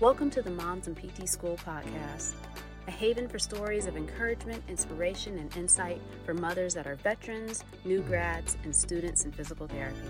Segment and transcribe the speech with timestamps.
[0.00, 2.32] Welcome to the Moms in PT School podcast,
[2.88, 8.00] a haven for stories of encouragement, inspiration, and insight for mothers that are veterans, new
[8.00, 10.08] grads, and students in physical therapy.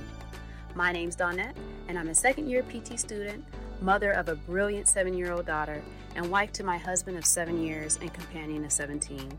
[0.76, 1.56] My name's Dawnette,
[1.88, 3.45] and I'm a second year PT student,
[3.80, 5.82] mother of a brilliant seven year old daughter,
[6.14, 9.36] and wife to my husband of seven years and companion of 17.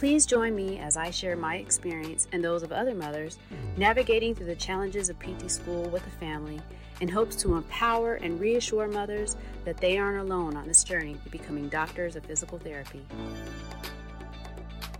[0.00, 3.36] Please join me as I share my experience and those of other mothers
[3.76, 6.58] navigating through the challenges of PT school with a family
[7.02, 9.36] in hopes to empower and reassure mothers
[9.66, 13.04] that they aren't alone on this journey to becoming doctors of physical therapy.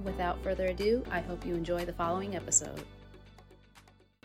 [0.04, 2.82] Without further ado, I hope you enjoy the following episode.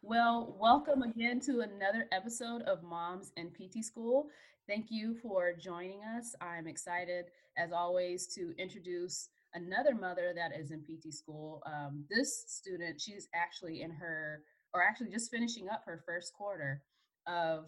[0.03, 4.27] Well, welcome again to another episode of Moms in PT School.
[4.67, 6.35] Thank you for joining us.
[6.41, 11.63] I'm excited, as always, to introduce another mother that is in PT school.
[11.65, 16.84] Um, this student, she's actually in her, or actually just finishing up her first quarter
[17.25, 17.65] of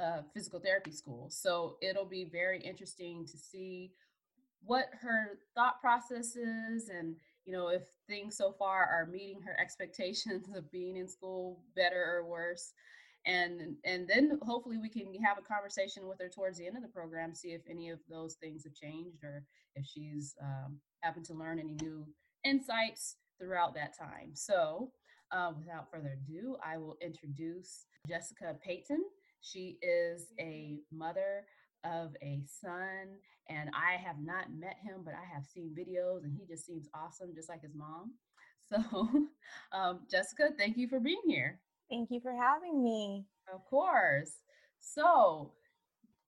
[0.00, 1.28] uh, physical therapy school.
[1.30, 3.92] So it'll be very interesting to see
[4.64, 9.56] what her thought process is and you know if things so far are meeting her
[9.60, 12.72] expectations of being in school better or worse
[13.26, 16.82] and and then hopefully we can have a conversation with her towards the end of
[16.82, 21.24] the program see if any of those things have changed or if she's um, happened
[21.24, 22.06] to learn any new
[22.44, 24.90] insights throughout that time so
[25.32, 29.02] uh, without further ado i will introduce Jessica Payton.
[29.40, 31.44] She is a mother
[31.84, 33.18] of a son,
[33.48, 36.88] and I have not met him, but I have seen videos, and he just seems
[36.94, 38.12] awesome, just like his mom.
[38.68, 38.78] So,
[39.72, 41.60] um, Jessica, thank you for being here.
[41.90, 43.24] Thank you for having me.
[43.52, 44.32] Of course.
[44.80, 45.52] So,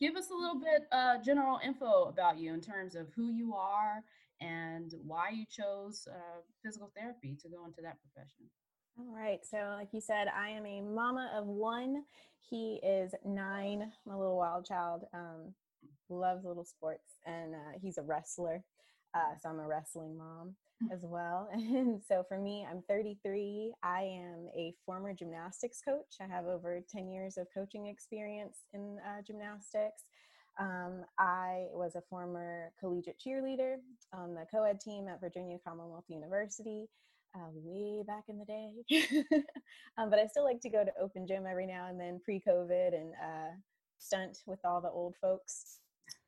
[0.00, 3.54] give us a little bit uh, general info about you in terms of who you
[3.54, 4.02] are
[4.40, 8.44] and why you chose uh, physical therapy to go into that profession.
[8.98, 9.40] All right.
[9.44, 12.04] So, like you said, I am a mama of one.
[12.40, 15.04] He is nine, my little wild child.
[15.12, 15.54] Um,
[16.10, 18.62] loves little sports, and uh, he's a wrestler.
[19.14, 20.92] Uh, so, I'm a wrestling mom mm.
[20.92, 21.48] as well.
[21.54, 23.72] And so, for me, I'm 33.
[23.82, 26.16] I am a former gymnastics coach.
[26.20, 30.04] I have over 10 years of coaching experience in uh, gymnastics.
[30.58, 33.76] Um, I was a former collegiate cheerleader
[34.12, 36.88] on the co ed team at Virginia Commonwealth University
[37.34, 38.72] uh, way back in the day.
[39.98, 42.42] um, but I still like to go to open gym every now and then pre
[42.46, 43.50] COVID and uh,
[43.98, 45.80] stunt with all the old folks.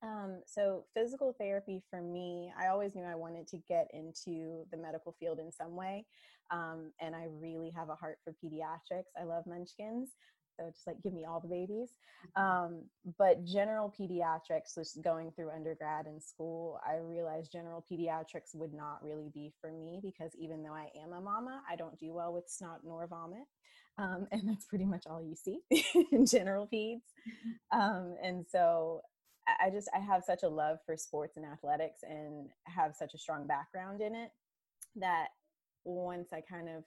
[0.03, 4.79] Um, so, physical therapy for me, I always knew I wanted to get into the
[4.79, 6.07] medical field in some way.
[6.51, 9.13] Um, and I really have a heart for pediatrics.
[9.21, 10.11] I love munchkins
[10.61, 11.91] so just like give me all the babies
[12.37, 12.43] mm-hmm.
[12.43, 12.83] um,
[13.19, 19.03] but general pediatrics just going through undergrad and school i realized general pediatrics would not
[19.03, 22.33] really be for me because even though i am a mama i don't do well
[22.33, 23.45] with snot nor vomit
[23.99, 25.61] um, and that's pretty much all you see
[26.13, 27.81] in general peds mm-hmm.
[27.81, 29.01] um, and so
[29.61, 33.19] i just i have such a love for sports and athletics and have such a
[33.19, 34.31] strong background in it
[34.97, 35.29] that
[35.85, 36.85] once i kind of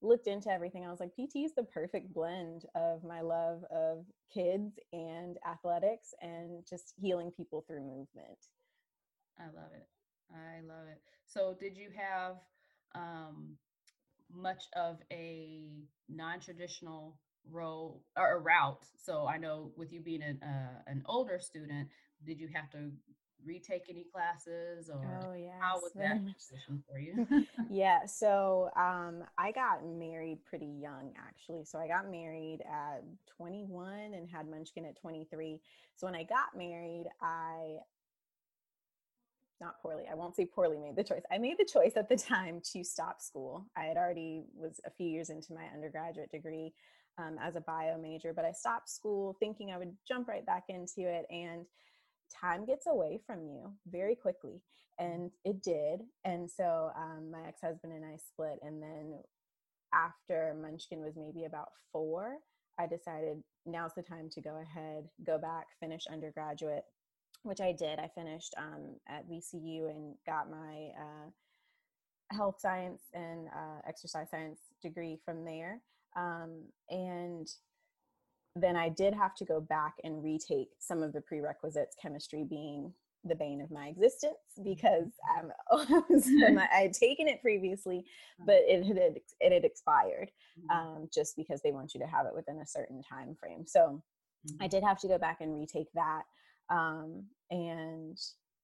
[0.00, 4.04] looked into everything, I was like, PT is the perfect blend of my love of
[4.32, 8.38] kids and athletics and just healing people through movement.
[9.38, 9.88] I love it.
[10.32, 11.00] I love it.
[11.26, 12.36] So, did you have
[12.94, 13.56] um,
[14.32, 15.68] much of a
[16.08, 17.18] non traditional
[17.50, 18.84] role or a route?
[18.96, 21.88] So, I know with you being an, uh, an older student,
[22.24, 22.90] did you have to
[23.46, 27.46] retake any classes or oh, yes, how was that transition for you?
[27.70, 31.64] yeah, so um, I got married pretty young actually.
[31.64, 33.02] So I got married at
[33.36, 35.60] 21 and had Munchkin at 23.
[35.96, 37.78] So when I got married, I
[39.60, 42.16] not poorly i won't say poorly made the choice i made the choice at the
[42.16, 46.72] time to stop school i had already was a few years into my undergraduate degree
[47.18, 50.64] um, as a bio major but i stopped school thinking i would jump right back
[50.68, 51.64] into it and
[52.42, 54.60] time gets away from you very quickly.
[55.00, 55.12] Mm-hmm.
[55.12, 56.00] and it did.
[56.24, 59.14] And so um, my ex-husband and i split and then
[59.94, 62.36] after munchkin was maybe about four
[62.78, 66.84] i decided now's the time to go ahead go back finish undergraduate
[67.44, 67.98] which i did.
[67.98, 74.60] I finished um, at vcu and got my uh, health science and uh, exercise science
[74.82, 75.80] degree from there
[76.16, 77.48] um, and
[78.56, 82.92] then I did have to go back and retake some of the prerequisites, chemistry being
[83.24, 85.52] the bane of my existence because um,
[86.72, 88.04] I had taken it previously,
[88.46, 88.96] but it had
[89.40, 90.70] it had expired mm-hmm.
[90.70, 93.64] um, just because they want you to have it within a certain time frame.
[93.66, 94.02] So
[94.60, 94.68] I mm-hmm.
[94.68, 96.22] did have to go back and retake that
[96.70, 98.18] um, and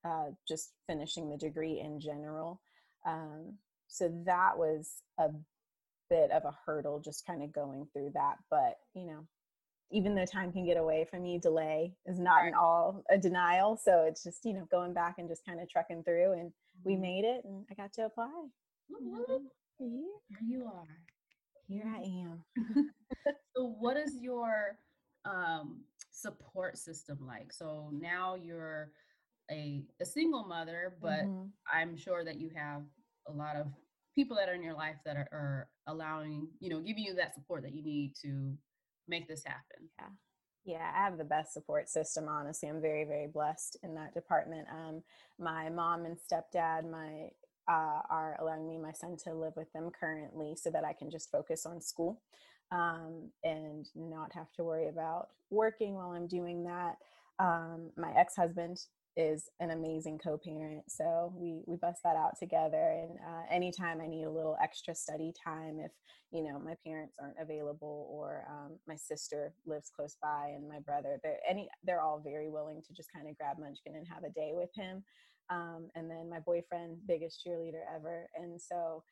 [0.05, 2.61] uh, just finishing the degree in general.
[3.07, 3.55] Um,
[3.89, 5.29] so that was a
[6.11, 8.37] bit of a hurdle, just kind of going through that.
[8.51, 9.27] But you know,
[9.91, 12.49] even though time can get away from you, delay is not right.
[12.49, 13.77] an all a denial.
[13.77, 16.53] So it's just, you know, going back and just kind of trucking through and
[16.85, 17.03] we mm-hmm.
[17.03, 18.31] made it and I got to apply.
[18.91, 19.45] Mm-hmm.
[19.79, 20.99] Here you are.
[21.69, 22.45] Here I am.
[23.57, 24.79] so what is your
[25.25, 27.53] um, support system like?
[27.53, 28.91] So now you're
[29.51, 31.47] a, a single mother, but mm-hmm.
[31.73, 32.83] I'm sure that you have
[33.29, 33.67] a lot of
[34.15, 37.35] people that are in your life that are, are allowing, you know, giving you that
[37.35, 38.57] support that you need to
[39.09, 39.89] make this happen.
[39.99, 40.07] Yeah.
[40.67, 42.27] Yeah, I have the best support system.
[42.27, 44.67] Honestly, I'm very, very blessed in that department.
[44.73, 45.03] Um,
[45.39, 47.29] my mom and stepdad, my
[47.69, 51.11] uh, are allowing me my son to live with them currently, so that I can
[51.11, 52.23] just focus on school
[52.73, 56.97] um, and not have to worry about working while I'm doing that.
[57.39, 58.79] Um, my ex-husband
[59.17, 64.07] is an amazing co-parent so we we bust that out together and uh, anytime i
[64.07, 65.93] need a little extra study time if
[66.33, 70.81] you know my parents aren't available or um, my sister lives close by and my
[70.81, 74.25] brother they're any they're all very willing to just kind of grab munchkin and have
[74.25, 75.05] a day with him
[75.51, 79.03] um, and then my boyfriend biggest cheerleader ever and so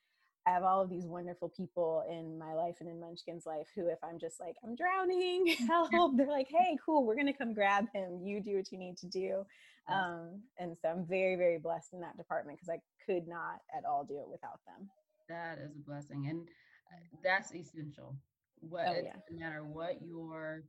[0.47, 3.87] I have all of these wonderful people in my life and in Munchkin's life who,
[3.89, 7.55] if I'm just like, I'm drowning, help, they're like, hey, cool, we're going to come
[7.55, 8.21] grab him.
[8.25, 9.44] You do what you need to do.
[9.89, 13.85] Um, and so I'm very, very blessed in that department because I could not at
[13.85, 14.89] all do it without them.
[15.29, 16.27] That is a blessing.
[16.29, 18.17] And uh, that's essential.
[18.61, 19.12] What oh, yeah.
[19.31, 20.65] no matter what your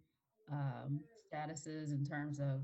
[0.51, 2.61] um, status is in terms of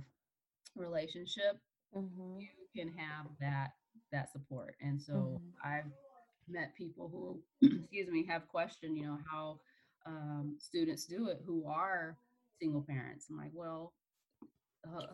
[0.76, 1.60] relationship,
[1.96, 2.40] mm-hmm.
[2.40, 3.70] you can have that
[4.12, 4.76] that support.
[4.82, 5.68] And so mm-hmm.
[5.68, 5.92] I've
[6.50, 9.60] met people who, excuse me, have questioned, you know, how
[10.06, 12.18] um, students do it who are
[12.62, 13.28] single parents.
[13.30, 13.94] I'm like, well,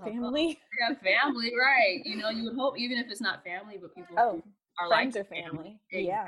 [0.03, 2.01] family, yeah, family, right?
[2.03, 4.43] You know, you would hope, even if it's not family, but people oh,
[4.79, 5.79] are friends like or family.
[5.91, 6.07] family.
[6.07, 6.27] Yeah,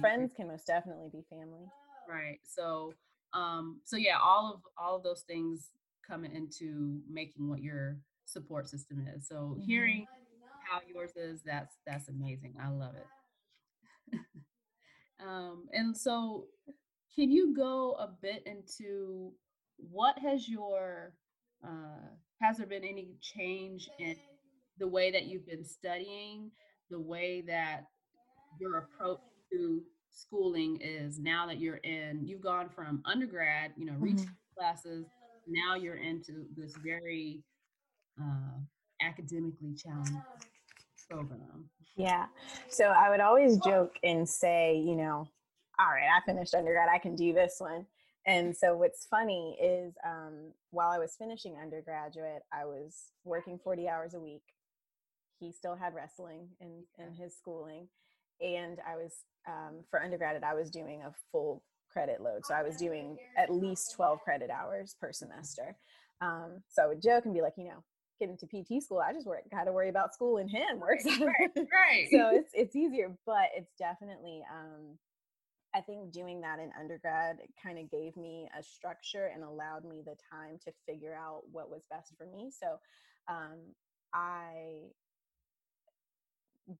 [0.00, 1.66] friends can most definitely be family.
[2.08, 2.38] Right.
[2.44, 2.94] So,
[3.34, 5.70] um, so yeah, all of all of those things
[6.08, 9.28] come into making what your support system is.
[9.28, 9.60] So, mm-hmm.
[9.60, 10.06] hearing
[10.70, 12.54] how yours is, that's that's amazing.
[12.62, 13.06] I love it.
[15.26, 16.46] Um, and so,
[17.14, 19.32] can you go a bit into
[19.76, 21.12] what has your
[21.64, 22.08] uh,
[22.40, 24.14] has there been any change in
[24.78, 26.50] the way that you've been studying,
[26.90, 27.82] the way that
[28.60, 29.18] your approach
[29.50, 34.24] to schooling is now that you're in, you've gone from undergrad, you know, mm-hmm.
[34.56, 35.06] classes,
[35.48, 37.42] now you're into this very
[38.20, 38.58] uh,
[39.02, 40.12] academically challenged
[41.08, 41.68] program.
[41.96, 42.26] Yeah.
[42.68, 45.28] So I would always joke and say, you know,
[45.80, 47.86] all right, I finished undergrad, I can do this one.
[48.26, 53.88] And so what's funny is um, while I was finishing undergraduate, I was working 40
[53.88, 54.42] hours a week.
[55.40, 57.88] He still had wrestling in, in his schooling.
[58.40, 62.44] And I was, um, for undergraduate, I was doing a full credit load.
[62.44, 65.76] So I was doing at least 12 credit hours per semester.
[66.20, 67.82] Um, so I would joke and be like, you know,
[68.18, 71.04] get into PT school, I just work, got to worry about school and him works.
[71.20, 72.08] Right, right.
[72.10, 74.42] so it's it's easier, but it's definitely.
[74.52, 74.98] Um,
[75.74, 80.02] I think doing that in undergrad kind of gave me a structure and allowed me
[80.02, 82.50] the time to figure out what was best for me.
[82.50, 82.78] So
[83.28, 83.58] um,
[84.14, 84.88] I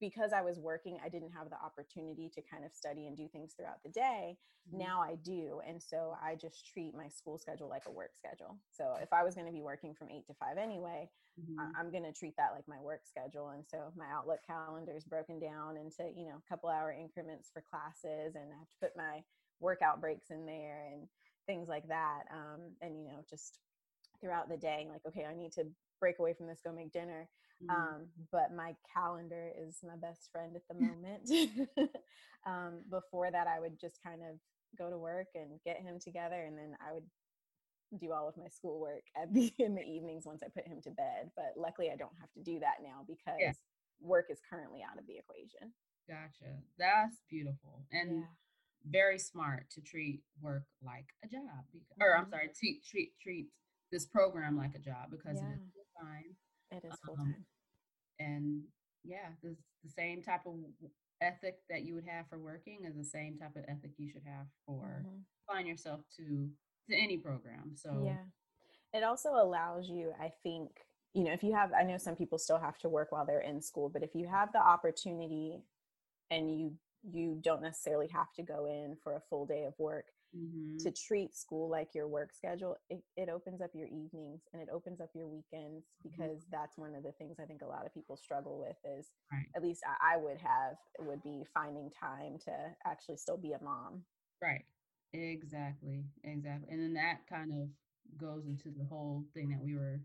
[0.01, 3.27] because I was working, I didn't have the opportunity to kind of study and do
[3.29, 4.37] things throughout the day.
[4.69, 4.79] Mm-hmm.
[4.79, 5.61] Now I do.
[5.67, 8.59] And so I just treat my school schedule like a work schedule.
[8.71, 11.09] So if I was going to be working from eight to five anyway,
[11.41, 11.59] mm-hmm.
[11.59, 13.49] I- am going to treat that like my work schedule.
[13.51, 17.51] And so my Outlook calendar is broken down into, you know, a couple hour increments
[17.53, 19.23] for classes and I have to put my
[19.61, 21.09] workout breaks in there and
[21.47, 22.25] things like that.
[22.31, 23.59] Um, and, you know, just
[24.21, 25.65] throughout the day, like, okay, I need to
[25.99, 27.29] break away from this, go make dinner
[27.63, 27.71] Mm-hmm.
[27.71, 31.91] Um, but my calendar is my best friend at the moment.
[32.47, 34.39] um, before that, I would just kind of
[34.77, 37.05] go to work and get him together, and then I would
[37.99, 40.91] do all of my schoolwork at the in the evenings once I put him to
[40.91, 41.31] bed.
[41.37, 43.53] But luckily, I don't have to do that now because yeah.
[44.01, 45.73] work is currently out of the equation.
[46.09, 46.57] Gotcha.
[46.79, 48.25] That's beautiful and yeah.
[48.91, 51.69] very smart to treat work like a job.
[51.71, 52.31] Because, or I'm mm-hmm.
[52.31, 53.49] sorry, treat treat treat
[53.93, 55.49] this program like a job because yeah.
[55.49, 56.37] it is time
[56.71, 57.27] it is full time.
[57.27, 57.45] Um,
[58.21, 58.63] and
[59.05, 60.55] yeah, the, the same type of
[61.21, 64.23] ethic that you would have for working is the same type of ethic you should
[64.25, 65.19] have for mm-hmm.
[65.49, 66.49] applying yourself to
[66.91, 67.73] to any program.
[67.75, 70.71] So yeah, it also allows you, I think,
[71.13, 73.41] you know, if you have, I know some people still have to work while they're
[73.41, 75.63] in school, but if you have the opportunity
[76.31, 76.73] and you
[77.09, 80.07] you don't necessarily have to go in for a full day of work
[80.37, 80.77] mm-hmm.
[80.79, 84.69] to treat school like your work schedule it, it opens up your evenings and it
[84.73, 86.11] opens up your weekends mm-hmm.
[86.11, 86.53] because mm-hmm.
[86.53, 89.47] that's one of the things i think a lot of people struggle with is right.
[89.57, 92.53] at least I, I would have would be finding time to
[92.87, 94.03] actually still be a mom
[94.43, 94.65] right
[95.13, 97.69] exactly exactly and then that kind of
[98.19, 100.01] goes into the whole thing that we were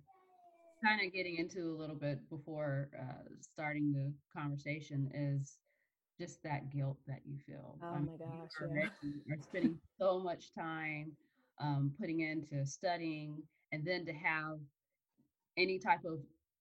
[0.83, 5.57] kind of getting into a little bit before uh, starting the conversation is
[6.19, 7.77] just that guilt that you feel.
[7.83, 9.33] Oh my gosh, yeah.
[9.33, 11.13] are spending so much time
[11.59, 13.41] um, putting into studying,
[13.71, 14.59] and then to have
[15.57, 16.19] any type of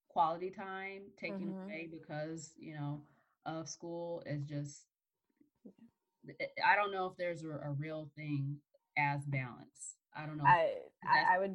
[0.08, 1.62] quality time taken mm-hmm.
[1.64, 3.02] away because you know
[3.46, 4.86] of school is just.
[6.64, 8.58] I don't know if there's a, a real thing
[8.96, 9.96] as balance.
[10.16, 10.44] I don't know.
[10.44, 11.54] I I, I would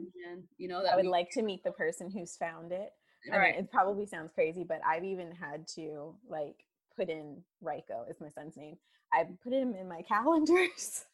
[0.57, 2.89] you know I would we, like to meet the person who's found it.
[3.29, 3.37] Right.
[3.37, 6.55] I mean, it probably sounds crazy, but I've even had to like
[6.97, 8.77] put in Ryko is my son's name.
[9.13, 11.05] I put him in my calendars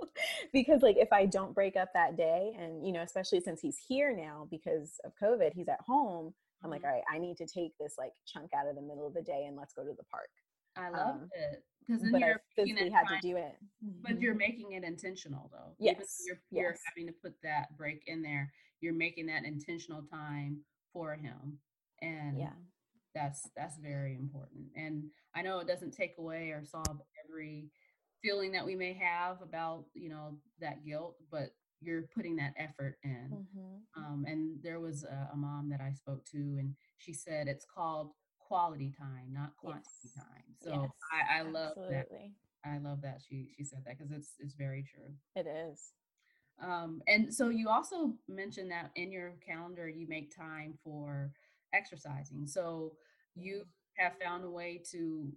[0.52, 3.78] because like if I don't break up that day and you know, especially since he's
[3.88, 6.34] here now because of COVID, he's at home.
[6.62, 6.88] I'm like, mm-hmm.
[6.88, 9.22] all right, I need to take this like chunk out of the middle of the
[9.22, 10.28] day and let's go to the park.
[10.76, 13.56] I love um, it because then you're physically had time, to do it.
[14.02, 15.74] But you're making it intentional though.
[15.78, 16.80] Yes, you're, you're yes.
[16.86, 18.52] having to put that break in there.
[18.80, 20.60] You're making that intentional time
[20.92, 21.58] for him,
[22.00, 22.52] and yeah,
[23.14, 24.66] that's that's very important.
[25.40, 27.70] I know it doesn't take away or solve every
[28.22, 32.98] feeling that we may have about you know that guilt, but you're putting that effort
[33.02, 33.30] in.
[33.32, 34.02] Mm-hmm.
[34.04, 37.64] Um, and there was a, a, mom that I spoke to, and she said it's
[37.64, 40.14] called quality time, not quantity yes.
[40.14, 40.44] time.
[40.60, 42.34] So yes, I, I love absolutely.
[42.62, 42.70] that.
[42.70, 45.14] I love that she she said that because it's it's very true.
[45.34, 45.92] It is.
[46.62, 51.32] Um, and so you also mentioned that in your calendar you make time for
[51.72, 52.46] exercising.
[52.46, 52.92] So
[53.34, 53.64] you
[54.00, 55.32] have found a way to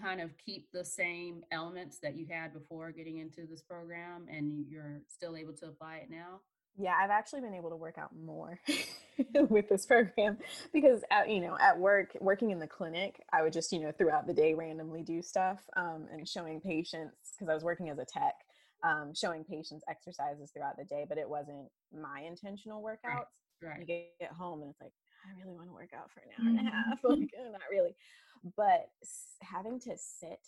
[0.00, 4.66] kind of keep the same elements that you had before getting into this program and
[4.68, 6.40] you're still able to apply it now?
[6.78, 8.60] Yeah, I've actually been able to work out more
[9.48, 10.36] with this program
[10.74, 13.92] because, at, you know, at work, working in the clinic, I would just, you know,
[13.92, 17.98] throughout the day randomly do stuff um, and showing patients because I was working as
[17.98, 18.34] a tech,
[18.84, 23.24] um, showing patients exercises throughout the day, but it wasn't my intentional workouts.
[23.62, 23.70] Right.
[23.70, 23.80] right.
[23.80, 24.92] You get home and it's like,
[25.26, 26.90] I really want to work out for an hour and a mm-hmm.
[26.90, 26.98] half.
[27.04, 27.96] like, uh, not really.
[28.56, 28.88] But
[29.42, 30.40] having to sit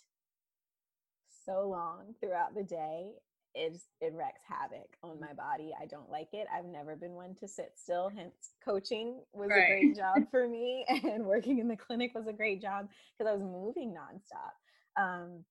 [1.45, 3.11] so long throughout the day
[3.55, 5.71] is it wreaks havoc on my body.
[5.81, 6.47] I don't like it.
[6.55, 8.09] I've never been one to sit still.
[8.09, 9.63] Hence, coaching was right.
[9.63, 13.29] a great job for me, and working in the clinic was a great job because
[13.29, 15.01] I was moving nonstop.
[15.01, 15.43] Um,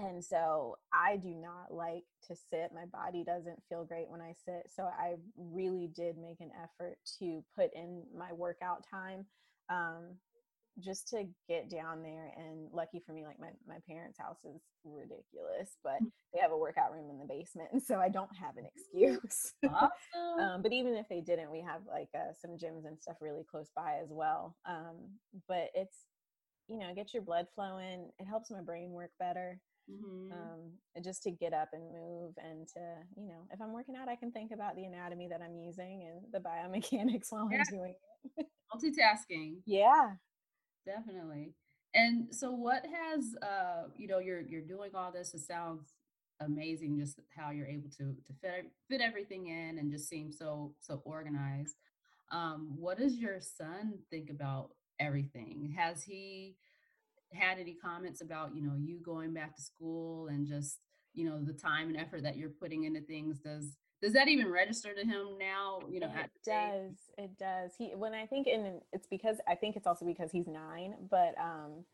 [0.00, 2.70] and so I do not like to sit.
[2.74, 4.70] My body doesn't feel great when I sit.
[4.74, 9.26] So I really did make an effort to put in my workout time.
[9.68, 10.16] Um,
[10.78, 14.62] just to get down there and lucky for me like my, my parents house is
[14.84, 16.10] ridiculous but mm.
[16.32, 19.52] they have a workout room in the basement and so i don't have an excuse
[19.66, 20.40] awesome.
[20.40, 23.44] um, but even if they didn't we have like uh, some gyms and stuff really
[23.50, 24.96] close by as well um,
[25.48, 25.96] but it's
[26.68, 29.58] you know get your blood flowing it helps my brain work better
[29.88, 30.32] mm-hmm.
[30.32, 32.80] um, just to get up and move and to
[33.16, 36.08] you know if i'm working out i can think about the anatomy that i'm using
[36.08, 37.58] and the biomechanics while yeah.
[37.58, 37.94] i'm doing
[38.36, 40.10] it multitasking yeah
[40.86, 41.54] definitely.
[41.94, 45.94] And so what has uh you know you're you're doing all this it sounds
[46.40, 50.74] amazing just how you're able to to fit fit everything in and just seem so
[50.80, 51.74] so organized.
[52.30, 54.70] Um what does your son think about
[55.00, 55.74] everything?
[55.76, 56.56] Has he
[57.32, 60.78] had any comments about, you know, you going back to school and just,
[61.14, 63.38] you know, the time and effort that you're putting into things?
[63.38, 67.72] Does does that even register to him now you know it does it does.
[67.76, 71.34] He when i think and it's because i think it's also because he's nine but
[71.38, 71.84] um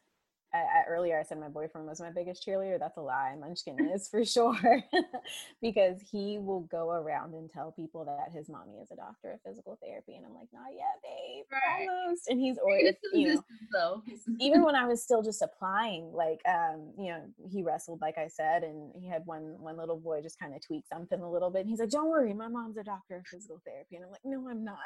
[0.57, 2.79] I, I, earlier I said my boyfriend was my biggest cheerleader.
[2.79, 3.35] That's a lie.
[3.39, 4.83] Munchkin is for sure
[5.63, 9.41] because he will go around and tell people that his mommy is a doctor of
[9.43, 11.89] physical therapy, and I'm like, not yet, babe, right.
[11.89, 12.29] almost.
[12.29, 12.79] And he's or
[13.13, 14.03] you know, though.
[14.41, 18.29] even when I was still just applying, like um, you know, he wrestled, like I
[18.29, 21.51] said, and he had one one little boy just kind of tweak something a little
[21.51, 24.11] bit, and he's like, don't worry, my mom's a doctor of physical therapy, and I'm
[24.11, 24.79] like, no, I'm not.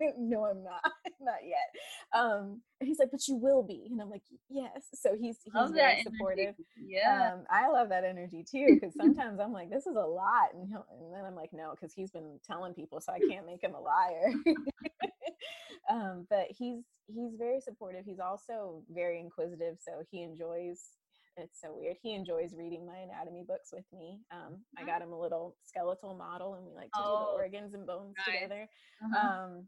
[0.18, 0.82] no, I'm not,
[1.20, 2.18] not yet.
[2.18, 4.82] Um, and he's like, but you will be, and I'm like, yes.
[4.94, 6.54] So he's he's love very supportive.
[6.78, 10.54] Yeah, um, I love that energy too because sometimes I'm like, this is a lot,
[10.54, 13.62] and, and then I'm like, no, because he's been telling people, so I can't make
[13.62, 14.32] him a liar.
[15.90, 18.04] um, but he's he's very supportive.
[18.04, 20.80] He's also very inquisitive, so he enjoys
[21.36, 21.96] it's so weird.
[22.02, 24.20] He enjoys reading my anatomy books with me.
[24.32, 27.30] Um, I got him a little skeletal model, and we like to oh, do the
[27.30, 28.36] oh, organs and bones nice.
[28.36, 28.68] together.
[29.04, 29.28] Uh-huh.
[29.28, 29.66] Um,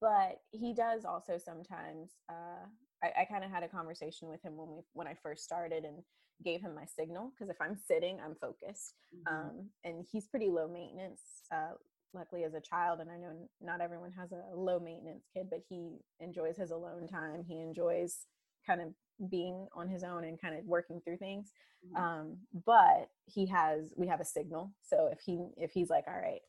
[0.00, 2.10] but he does also sometimes.
[2.28, 2.66] Uh,
[3.02, 5.84] I, I kind of had a conversation with him when we when I first started,
[5.84, 6.02] and
[6.44, 8.94] gave him my signal because if I'm sitting, I'm focused.
[9.14, 9.34] Mm-hmm.
[9.34, 11.22] Um, and he's pretty low maintenance.
[11.52, 11.74] Uh,
[12.14, 15.60] luckily as a child and i know not everyone has a low maintenance kid but
[15.68, 18.20] he enjoys his alone time he enjoys
[18.66, 18.88] kind of
[19.30, 21.52] being on his own and kind of working through things
[21.86, 22.02] mm-hmm.
[22.02, 26.20] um, but he has we have a signal so if he if he's like all
[26.20, 26.40] right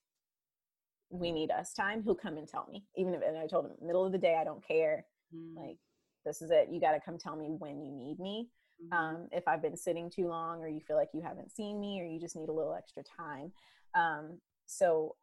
[1.09, 2.83] we need us time, he'll come and tell me.
[2.95, 5.05] Even if and I told him middle of the day, I don't care.
[5.35, 5.55] Mm.
[5.55, 5.77] Like
[6.25, 6.69] this is it.
[6.71, 8.49] You got to come tell me when you need me.
[8.81, 8.97] Mhm.
[8.97, 11.99] Um, if I've been sitting too long, or you feel like you haven't seen me,
[12.01, 13.51] or you just need a little extra time.
[13.95, 15.15] Um, so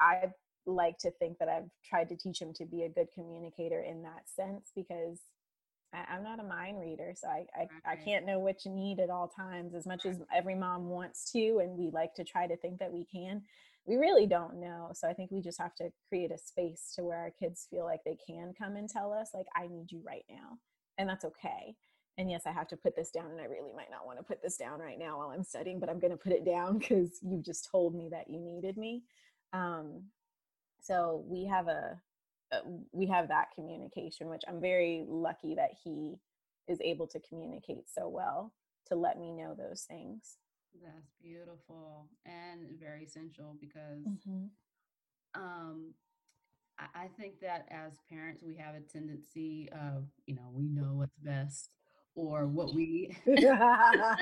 [0.00, 0.32] I
[0.64, 4.02] like to think that I've tried to teach him to be a good communicator in
[4.02, 5.20] that sense because
[5.92, 9.00] I, I'm not a mind reader, so I, I, I can't know what you need
[9.00, 9.74] at all times.
[9.74, 12.92] As much as every mom wants to, and we like to try to think that
[12.92, 13.42] we can,
[13.86, 14.90] we really don't know.
[14.94, 17.84] So I think we just have to create a space to where our kids feel
[17.84, 20.58] like they can come and tell us, like, I need you right now,
[20.98, 21.74] and that's okay.
[22.18, 24.24] And yes, I have to put this down, and I really might not want to
[24.24, 26.78] put this down right now while I'm studying, but I'm going to put it down
[26.80, 29.02] because you just told me that you needed me.
[29.52, 30.04] Um,
[30.82, 32.00] so we have a
[32.52, 32.60] uh,
[32.92, 36.16] we have that communication which i'm very lucky that he
[36.68, 38.52] is able to communicate so well
[38.86, 40.36] to let me know those things
[40.82, 44.46] That's beautiful and very essential because Mm-hmm.
[45.34, 45.92] um,
[46.78, 50.94] I, I think that as parents, we have a tendency of, you know, we know
[50.94, 51.70] what's best
[52.14, 53.16] or what we.
[53.26, 54.16] I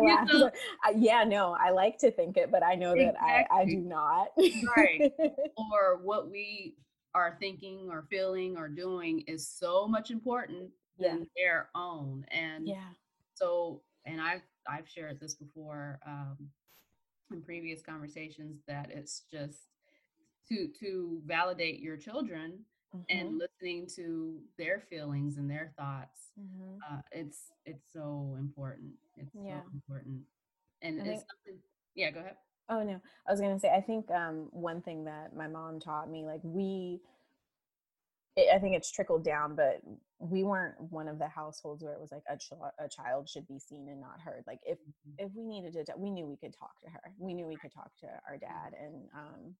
[0.00, 0.28] You laugh.
[0.32, 0.50] know-
[0.96, 4.28] yeah, no, I like to think it, but I know that I, I do not.
[4.76, 5.12] Right.
[5.56, 6.76] or what we
[7.14, 11.10] are thinking or feeling or doing is so much important Yeah.
[11.10, 12.24] than their own.
[12.30, 12.88] And yeah.
[13.34, 16.36] so, and I've I've shared this before um,
[17.32, 19.58] in previous conversations that it's just
[20.48, 22.60] to to validate your children
[22.92, 26.32] Mhm, and listening to their feelings and their thoughts.
[26.38, 26.78] mhm.
[26.88, 28.92] Uh, it's it's so important.
[29.16, 29.60] It's Yeah.
[29.62, 30.22] so important,
[30.82, 31.62] and I it's think- something.
[31.94, 32.36] Yeah, go ahead.
[32.68, 36.08] Oh no, I was gonna say I think um, one thing that my mom taught
[36.10, 37.00] me, like we,
[38.36, 39.80] it, I think it's trickled down, but
[40.18, 43.46] we weren't one of the households where it was like a, ch- a child should
[43.48, 44.44] be seen and not heard.
[44.46, 45.14] Like if Mhm.
[45.18, 47.14] if we needed to, we knew we could talk to her.
[47.18, 49.56] We knew we could talk to our dad, and um,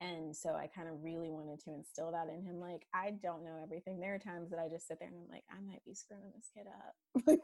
[0.00, 2.60] and so I kind of really wanted to instill that in him.
[2.60, 4.00] Like I don't know everything.
[4.00, 6.32] There are times that I just sit there and I'm like, I might be screwing
[6.34, 7.38] this kid up.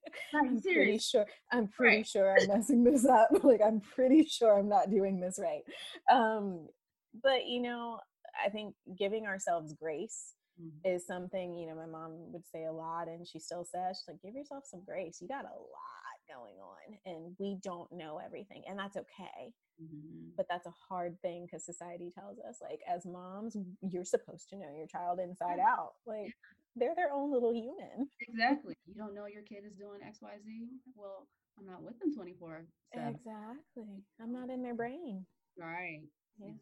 [0.34, 2.06] I'm pretty sure I'm pretty Right.
[2.06, 3.28] sure I'm messing this up.
[3.44, 5.62] like I'm pretty sure I'm not doing this right.
[6.10, 6.68] Um,
[7.22, 8.00] but you know,
[8.44, 10.80] I think giving ourselves grace Mhm.
[10.84, 14.08] is something, you know, my mom would say a lot and she still says, she's
[14.08, 15.20] like, give yourself some grace.
[15.20, 18.64] You got a lot going on and we don't know everything.
[18.66, 19.54] And that's okay.
[19.80, 20.34] Mhm.
[20.36, 24.56] But that's a hard thing because society tells us, like, as moms, you're supposed to
[24.56, 25.94] know your child inside out.
[26.06, 26.36] Like,
[26.76, 28.10] they're their own little human.
[28.20, 28.76] Exactly.
[28.86, 30.68] You don't know your kid is doing X, Y, Z.
[30.94, 33.14] Well, I'm not with them 24 seven.
[33.14, 34.04] Exactly.
[34.20, 35.26] I'm not in their brain.
[35.56, 36.02] Right.
[36.38, 36.52] Yeah.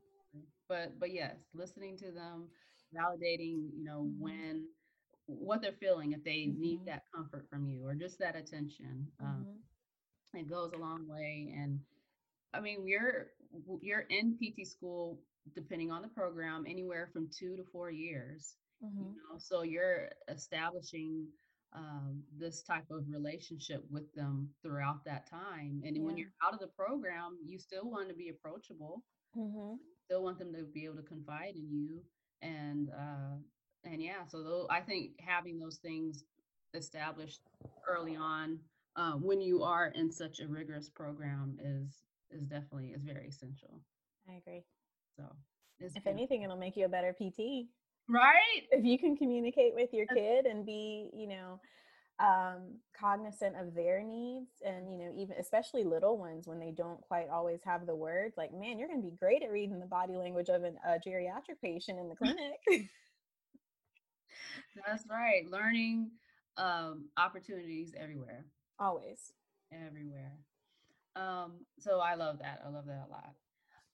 [0.68, 2.48] But but yes, listening to them,
[2.94, 4.18] validating, you know, Mhm.
[4.18, 4.68] when
[5.26, 6.86] what they're feeling, if they need Mhm.
[6.86, 9.62] that comfort from you or just that attention, um, Mhm.
[10.34, 11.52] it goes a long way.
[11.56, 11.80] And
[12.52, 13.32] I mean, you're
[13.82, 15.22] you're in PT school,
[15.54, 18.56] depending on the program, anywhere from two to four years.
[18.80, 19.14] Mhm.
[19.14, 21.32] You know, so you're establishing
[21.72, 25.82] um, this type of relationship with them throughout that time.
[25.84, 29.78] And when you're out of the program, you still want to be approachable Mhm.
[30.06, 32.00] Still want them to be able to confide in you
[32.42, 33.36] and uh
[33.84, 36.24] and yeah so though i think having those things
[36.74, 37.40] established
[37.88, 38.58] early on
[38.96, 43.80] uh, when you are in such a rigorous program is is definitely is very essential
[44.28, 44.64] I agree.
[45.16, 45.24] so
[45.80, 47.68] If anything, it'll make you a better PT.
[48.08, 51.60] right If you can communicate with your kid and be, you know,
[52.18, 57.00] um, cognizant of their needs and, you know, even especially little ones when they don't
[57.02, 59.86] quite always have the words, like, man, you're going to be great at reading the
[59.86, 62.88] body language of an, a geriatric patient in the clinic.
[64.86, 66.10] that's right learning
[66.56, 68.44] um opportunities everywhere
[68.78, 69.32] always.
[69.72, 70.32] everywhere.
[71.14, 72.60] Um, so I love that.
[72.64, 73.32] I love that a lot.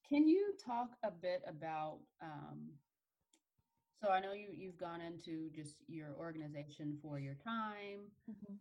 [0.08, 1.98] Can you talk a bit about?
[2.20, 2.70] Um,
[4.02, 8.10] so I know you you've gone into just your organization for your time.
[8.28, 8.58] Mhm.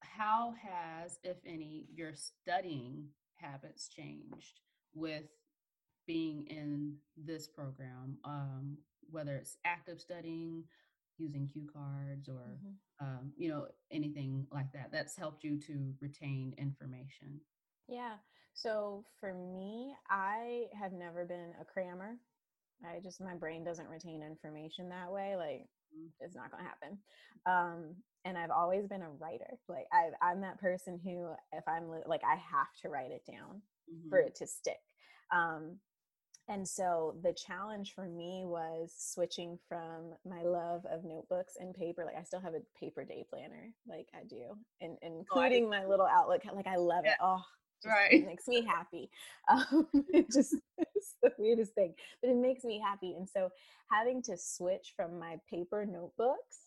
[0.00, 4.60] How has, if any, your studying habits changed
[4.94, 5.24] with
[6.06, 8.18] being in this program?
[8.24, 8.78] Um,
[9.10, 10.64] whether it's active studying,
[11.18, 12.78] using cue cards, or Mhm.
[13.00, 17.40] um, you know, anything like that that's helped you to retain information.
[17.88, 18.18] Yeah.
[18.54, 22.20] So for me, I have never been a crammer.
[22.84, 25.36] I just my brain doesn't retain information that way.
[25.36, 25.66] Like
[25.96, 26.08] Mm.
[26.20, 26.98] it's not going to happen.
[27.46, 29.58] Um, and I've always been a writer.
[29.68, 33.62] Like I, I'm that person who, if I'm like, I have to write it down
[34.08, 34.26] for Mhm.
[34.26, 34.80] it to stick.
[35.30, 35.78] Um,
[36.48, 42.04] and so the challenge for me was switching from my love of notebooks and paper.
[42.04, 46.06] Like I still have a paper day planner, like I do, and including my little
[46.06, 46.42] Outlook.
[46.52, 47.12] Like I love Yeah.
[47.12, 47.18] it.
[47.20, 47.42] Oh,
[47.84, 48.12] Right.
[48.12, 49.10] it makes me happy.
[49.48, 50.54] Um, it just
[51.02, 53.14] it's the weirdest thing, but it makes me happy.
[53.16, 53.50] And so
[53.90, 56.58] having to switch from my paper notebooks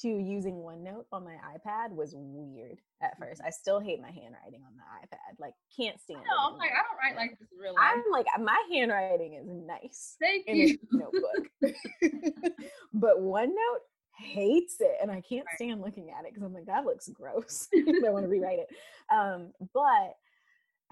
[0.00, 3.40] to using OneNote on my iPad was weird at first.
[3.40, 3.48] Mm-hmm.
[3.48, 5.38] I still hate my handwriting on the iPad.
[5.38, 6.26] Like, can't stand it.
[6.38, 7.92] I'm like, I don't write like this real life.
[7.94, 10.16] I'm like, my handwriting is nice.
[10.18, 10.78] Thank you.
[10.92, 11.50] notebook.
[12.94, 13.84] but OneNote
[14.16, 17.68] hates it, and I can't stand looking at it because I'm like, that looks gross.
[17.74, 18.68] I want to rewrite it.
[19.14, 20.16] Um, but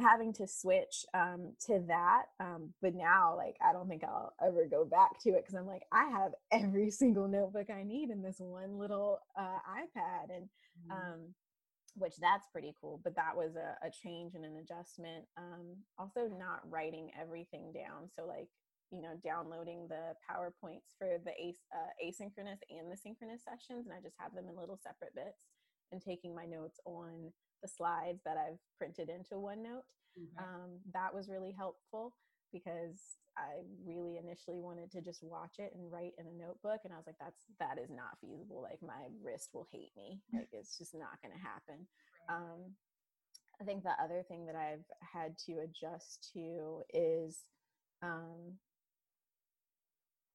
[0.00, 4.66] having to switch um, to that um, but now like i don't think i'll ever
[4.70, 8.22] go back to it because i'm like i have every single notebook i need in
[8.22, 10.92] this one little uh, ipad and mm-hmm.
[10.92, 11.20] um,
[11.96, 16.28] which that's pretty cool but that was a, a change and an adjustment um, also
[16.38, 18.48] not writing everything down so like
[18.90, 23.94] you know downloading the powerpoints for the as- uh, asynchronous and the synchronous sessions and
[23.94, 25.46] i just have them in little separate bits
[25.92, 29.87] and taking my notes on the slides that I've printed into OneNote.
[30.18, 30.38] Mm-hmm.
[30.38, 32.14] Um, that was really helpful
[32.53, 32.98] because
[33.38, 36.96] I really initially wanted to just watch it and write in a notebook, and I
[36.96, 38.61] was like, "That's that is not feasible.
[38.62, 40.20] Like my wrist will hate me.
[40.33, 41.87] Like it's just not going to happen."
[42.29, 42.74] Um,
[43.61, 47.44] I think the other thing that I've had to adjust to is
[48.03, 48.59] um,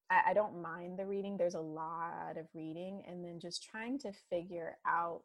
[0.10, 1.38] I, I don't mind the reading.
[1.38, 5.24] There's a lot of reading, and then just trying to figure out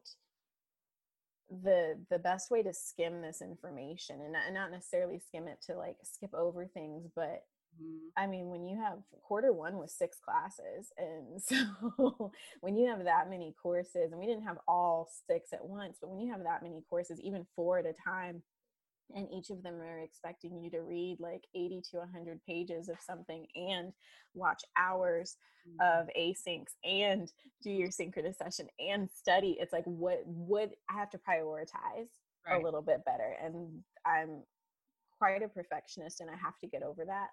[1.63, 5.59] the the best way to skim this information and not, and not necessarily skim it
[5.67, 7.45] to like skip over things but
[7.83, 7.97] mm-hmm.
[8.17, 13.05] i mean when you have quarter one was six classes and so when you have
[13.05, 16.45] that many courses and we didn't have all six at once but when you have
[16.45, 18.43] that many courses even four at a time
[19.15, 22.97] and each of them are expecting you to read like 80 to 100 pages of
[23.01, 23.93] something and
[24.35, 25.37] watch hours
[25.69, 26.01] mm-hmm.
[26.01, 31.11] of asyncs and do your synchronous session and study it's like what would i have
[31.11, 32.09] to prioritize
[32.49, 32.61] right.
[32.61, 33.69] a little bit better and
[34.07, 34.43] i'm
[35.19, 37.29] quite a perfectionist and i have to get over that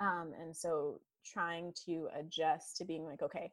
[0.00, 3.50] um, and so trying to adjust to being like okay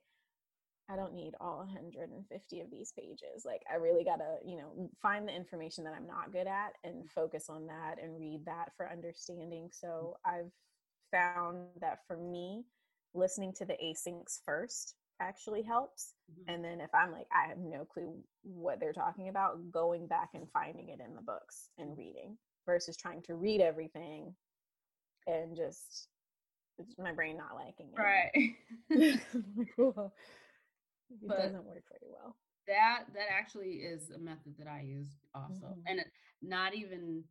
[0.90, 3.44] I don't need all 150 of these pages.
[3.46, 6.74] Like, I really got to, you know, find the information that I'm not good at
[6.84, 7.10] and mm.
[7.10, 9.66] focus on that and read that for understanding.
[9.66, 9.80] Mm.
[9.80, 10.52] So, I've
[11.12, 12.66] found that for me,
[13.14, 16.14] listening to the asyncs first actually helps.
[16.32, 16.54] Mm-hmm.
[16.54, 20.30] And then if I'm like, I have no clue what they're talking about, going back
[20.34, 21.98] and finding it in the books and mm.
[21.98, 24.34] reading versus trying to read everything
[25.28, 26.10] and just
[26.78, 28.00] it's my brain not liking it.
[28.00, 29.22] Right.
[31.10, 32.36] it but doesn't work very well
[32.68, 35.88] that that actually is a method that i use also mm-hmm.
[35.88, 36.08] and it,
[36.42, 37.24] not even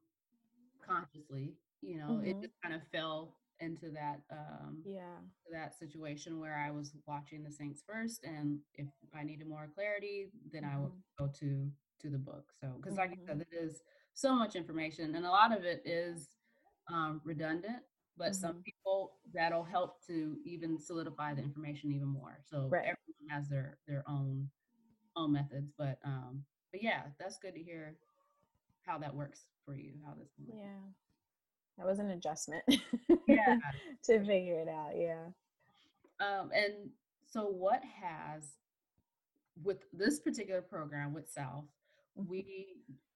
[0.86, 2.26] consciously you know mm-hmm.
[2.26, 5.18] it just kind of fell into that um yeah
[5.52, 10.28] that situation where i was watching the syncs first and if i needed more clarity
[10.52, 10.76] then mm-hmm.
[10.76, 11.24] i would mm-hmm.
[11.24, 11.68] go to
[12.00, 13.54] to the book so because like i said mm-hmm.
[13.56, 13.80] it is
[14.14, 16.28] so much information and a lot of it is
[16.92, 17.82] um redundant
[18.16, 18.40] but mm-hmm.
[18.40, 22.38] some people that'll help to even solidify the information even more.
[22.48, 22.82] So right.
[22.82, 24.48] everyone has their their own
[25.16, 27.94] own methods but um but yeah that's good to hear
[28.84, 30.64] how that works for you how this yeah.
[31.78, 32.62] That was an adjustment
[33.26, 33.56] yeah.
[34.04, 35.26] to figure it out yeah.
[36.20, 36.90] Um and
[37.26, 38.44] so what has
[39.62, 41.64] with this particular program with south
[42.18, 42.30] mm-hmm.
[42.30, 42.66] we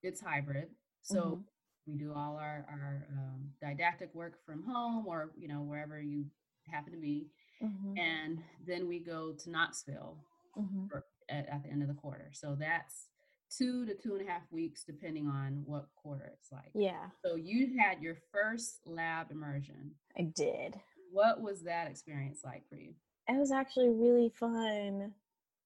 [0.03, 0.69] it's hybrid.
[1.01, 1.41] So mm-hmm
[1.87, 6.25] we do all our, our um, didactic work from home or you know wherever you
[6.67, 7.27] happen to be.
[7.61, 7.97] Mm-hmm.
[7.97, 10.15] and then we go to knoxville
[10.57, 10.87] mm-hmm.
[10.87, 12.29] for, at, at, the end of the quarter.
[12.31, 13.09] So that's
[13.49, 16.71] two to two and a half weeks depending on what quarter it's like.
[16.73, 17.07] Yeah.
[17.25, 19.91] So you had your first lab immersion.
[20.17, 20.75] I did.
[21.11, 22.93] What was that experience like for you?
[23.27, 25.13] It was actually really fun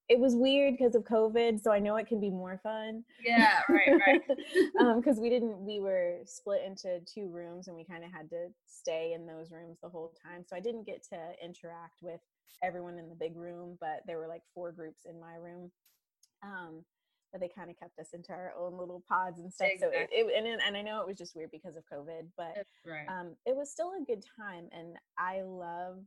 [0.10, 3.04] it was weird because of COVID, so I know it can be more fun.
[3.26, 4.22] Yeah, right, right.
[4.96, 8.30] Because um, we didn't, we were split into two rooms, and we kind of had
[8.32, 10.44] to stay in those rooms the whole time.
[10.46, 12.20] So I didn't get to interact with
[12.62, 15.72] everyone in the big room, but there were like four groups in my room.
[16.44, 16.84] Um,
[17.32, 19.70] but they kind of kept us into our own little pods and stuff.
[19.74, 19.98] Exactly.
[19.98, 22.66] So it, it and, and I know it was just weird because of COVID, but
[22.86, 23.08] right.
[23.10, 26.06] um, it was still a good time, and I loved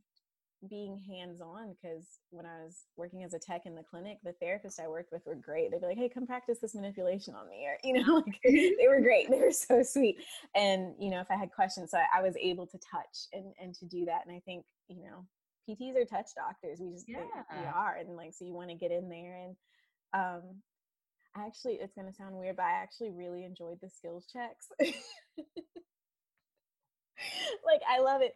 [0.68, 4.34] being hands on because when I was working as a tech in the clinic, the
[4.42, 5.70] therapists I worked with were great.
[5.70, 8.88] They'd be like, "Hey, come practice this manipulation on me," or you know, like they
[8.88, 9.30] were great.
[9.30, 10.16] They were so sweet.
[10.54, 13.52] And you know, if I had questions, so I, I was able to touch and
[13.60, 14.22] and to do that.
[14.26, 15.26] And I think you know,
[15.68, 16.80] PTs are touch doctors.
[16.80, 17.24] We just yeah.
[17.52, 19.56] we are, and like so you want to get in there and.
[20.14, 20.42] um
[21.38, 24.68] actually it's going to sound weird but i actually really enjoyed the skills checks
[27.66, 28.34] like I love it.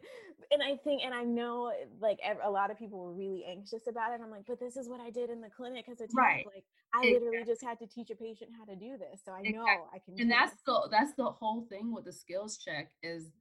[0.51, 4.11] And I think, and I know like a lot of people were really anxious about
[4.11, 4.19] it.
[4.21, 6.15] I'm like, but this is what I did in the clinic as a tech.
[6.15, 6.45] Right.
[6.45, 7.13] Like I exactly.
[7.13, 9.21] literally just had to teach a patient how to do this.
[9.23, 9.53] So I exactly.
[9.53, 10.19] know I can.
[10.19, 10.61] And that's this.
[10.65, 13.31] the, that's the whole thing with the skills check is,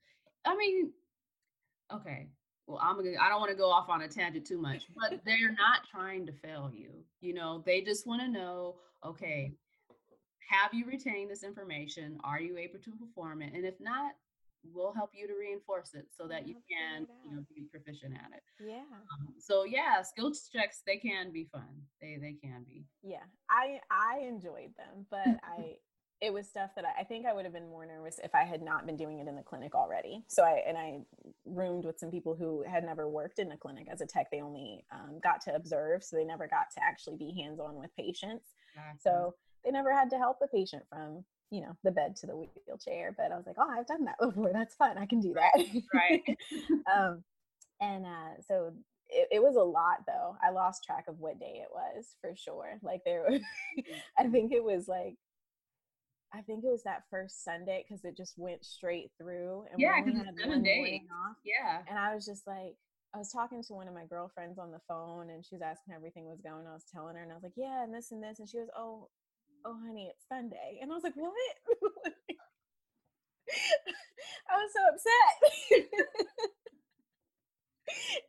[0.45, 0.93] I mean,
[1.93, 2.29] okay,
[2.67, 5.21] well, I'm gonna, I don't want to go off on a tangent too much, but
[5.27, 6.91] they're not trying to fail you.
[7.21, 9.11] You know, they just want to know, mm-hmm.
[9.11, 9.53] okay,
[10.49, 12.19] have you retained this information?
[12.25, 13.53] Are you able to perform it?
[13.55, 14.13] And if not,
[14.65, 18.31] we'll help you to reinforce it so that you can, you know, be proficient at
[18.37, 18.43] it.
[18.65, 18.79] Yeah.
[18.79, 21.69] Um, so yeah, skill checks they can be fun.
[22.01, 22.85] They they can be.
[23.03, 25.77] Yeah, I I enjoyed them, but I
[26.21, 28.45] it was stuff that I, I, think I would have been more nervous if I
[28.45, 30.23] had not been doing it in the clinic already.
[30.29, 30.99] So I and I
[31.47, 34.31] roomed with some people who had never worked in a clinic as a tech.
[34.31, 37.77] They only um, got to observe, so they never got to actually be hands on
[37.77, 38.49] with patients.
[38.99, 42.37] So they never had to help the patient from you know the bed to the
[42.37, 43.15] wheelchair.
[43.17, 44.51] But I was like, oh, I've done that before.
[44.53, 44.99] That's fun.
[44.99, 45.65] I can do that.
[45.95, 46.23] Right.
[46.95, 47.23] um,
[47.81, 48.73] and uh, so
[49.09, 50.37] it, it, was a lot though.
[50.43, 52.79] I lost track of what day it was for sure.
[52.83, 53.41] Like there, was
[54.19, 55.17] I think it was like
[56.33, 59.65] I think it was that first Sunday because it just went straight through.
[59.71, 61.01] And yeah, because it's seven days.
[61.11, 61.81] Off, yeah.
[61.89, 62.77] And I was just like,
[63.15, 65.93] I was talking to one of my girlfriends on the phone and she was asking
[65.93, 66.67] how everything was going.
[66.69, 68.39] I was telling her and I was like, yeah, and this and this.
[68.39, 69.09] And she goes, oh,
[69.65, 70.79] oh, honey, it's Sunday.
[70.81, 71.35] And I was like, what?
[74.49, 75.89] I was so upset.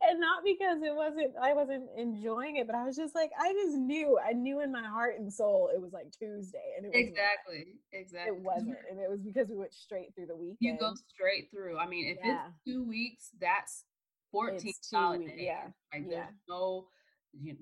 [0.08, 3.52] and not because it wasn't I wasn't enjoying it, but I was just like I
[3.52, 6.88] just knew I knew in my heart and soul it was like Tuesday, and it
[6.88, 10.58] was exactly exactly it wasn't, and it was because we went straight through the weekend.
[10.60, 11.78] You go straight through.
[11.78, 12.46] I mean, if yeah.
[12.48, 13.84] it's two weeks, that's
[14.30, 15.38] fourteen solid days.
[15.38, 16.16] Yeah, like yeah.
[16.16, 16.86] there's no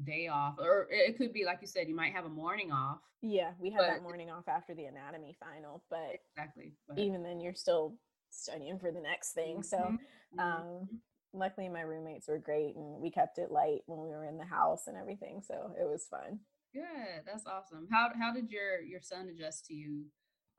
[0.05, 2.99] day off, or it could be like you said, you might have a morning off.
[3.23, 6.73] Yeah, we had that morning off after the anatomy final, but exactly.
[6.89, 6.99] But.
[6.99, 7.97] Even then, you're still
[8.31, 9.59] studying for the next thing.
[9.59, 9.63] Mm-hmm.
[9.63, 9.77] So.
[9.77, 10.39] Mm-hmm.
[10.39, 10.89] um
[11.33, 14.45] luckily my roommates were great and we kept it light when we were in the
[14.45, 16.39] house and everything so it was fun
[16.75, 20.05] good that's awesome how how did your your son adjust to you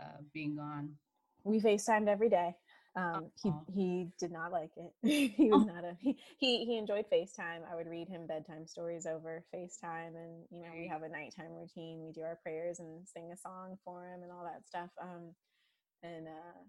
[0.02, 0.92] uh, being gone
[1.44, 2.56] we facetimed every day
[2.96, 4.92] um, he he did not like it.
[5.36, 5.74] he was oh.
[5.74, 7.62] not a he, he he enjoyed FaceTime.
[7.72, 11.54] I would read him bedtime stories over FaceTime, and you know we have a nighttime
[11.54, 12.04] routine.
[12.04, 14.90] We do our prayers and sing a song for him and all that stuff.
[15.02, 15.34] Um,
[16.04, 16.60] and uh,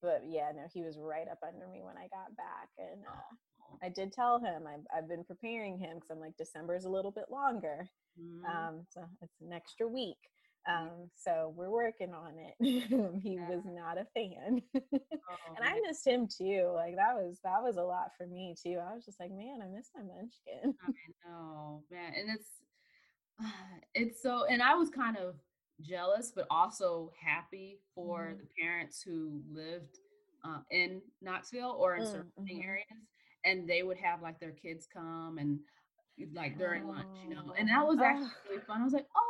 [0.00, 3.82] but yeah, no, he was right up under me when I got back, and uh,
[3.82, 6.90] I did tell him I've, I've been preparing him because I'm like December is a
[6.90, 7.88] little bit longer,
[8.20, 8.44] mm-hmm.
[8.44, 10.18] um, so it's an extra week.
[10.66, 12.54] Um, so we're working on it.
[13.22, 13.48] he yeah.
[13.48, 16.70] was not a fan, oh, and I missed him too.
[16.74, 18.78] Like that was that was a lot for me too.
[18.78, 20.74] I was just like, man, I miss my munchkin.
[20.82, 22.50] I know, man, and it's
[23.94, 24.44] it's so.
[24.44, 25.36] And I was kind of
[25.80, 28.38] jealous, but also happy for mm-hmm.
[28.38, 29.98] the parents who lived
[30.44, 32.68] uh, in Knoxville or in mm, surrounding mm-hmm.
[32.68, 32.86] areas,
[33.44, 35.60] and they would have like their kids come and
[36.34, 36.88] like during oh.
[36.88, 38.50] lunch, you know, and that was actually oh.
[38.50, 38.80] really fun.
[38.80, 39.27] I was like, oh,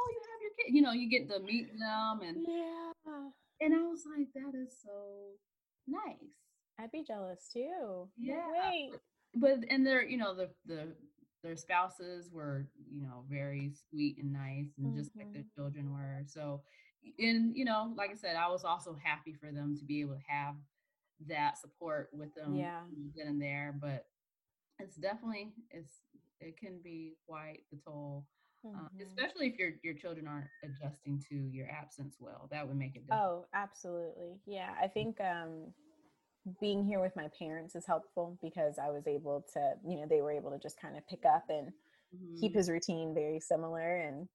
[0.68, 3.28] you have your kid, you know, you get to meet them, and yeah,
[3.60, 4.90] and I was like, that is so
[5.86, 6.16] nice.
[6.78, 8.08] I'd be jealous too.
[8.16, 8.92] Yeah, wait,
[9.34, 10.88] but and they're you know the the
[11.42, 14.98] their spouses were you know very sweet and nice and mm-hmm.
[14.98, 15.60] just like their mm-hmm.
[15.60, 16.60] children were so
[17.18, 20.14] and you know like i said i was also happy for them to be able
[20.14, 20.54] to have
[21.26, 22.80] that support with them yeah
[23.16, 24.06] then and there but
[24.78, 26.02] it's definitely it's
[26.40, 28.24] it can be quite the toll
[28.68, 28.84] mm-hmm.
[28.84, 32.96] uh, especially if your your children aren't adjusting to your absence well that would make
[32.96, 33.20] it difficult.
[33.20, 35.72] oh absolutely yeah i think um
[36.60, 40.20] being here with my parents is helpful because I was able to, you know, they
[40.20, 41.68] were able to just kind of pick up and
[42.14, 42.40] mm-hmm.
[42.40, 43.96] keep his routine very similar.
[43.96, 44.28] And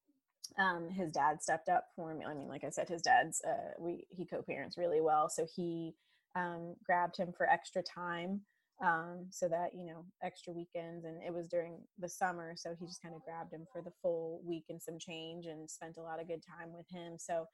[0.59, 2.25] um, his dad stepped up for me.
[2.25, 5.93] I mean, like I said, his dad's uh, we he co-parents really well, so he
[6.35, 8.41] um, grabbed him for extra time
[8.83, 11.05] um, so that you know extra weekends.
[11.05, 13.93] And it was during the summer, so he just kind of grabbed him for the
[14.01, 17.13] full week and some change, and spent a lot of good time with him.
[17.17, 17.45] So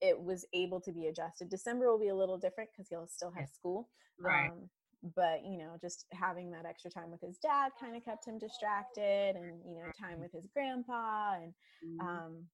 [0.00, 1.48] it was able to be adjusted.
[1.48, 3.88] December will be a little different because he'll still have school.
[4.18, 4.50] Right.
[4.50, 4.68] Um,
[5.16, 8.38] but you know, just having that extra time with his dad kind of kept him
[8.38, 11.52] distracted, and you know, time with his grandpa, and
[11.84, 12.06] mm-hmm.
[12.06, 12.44] um,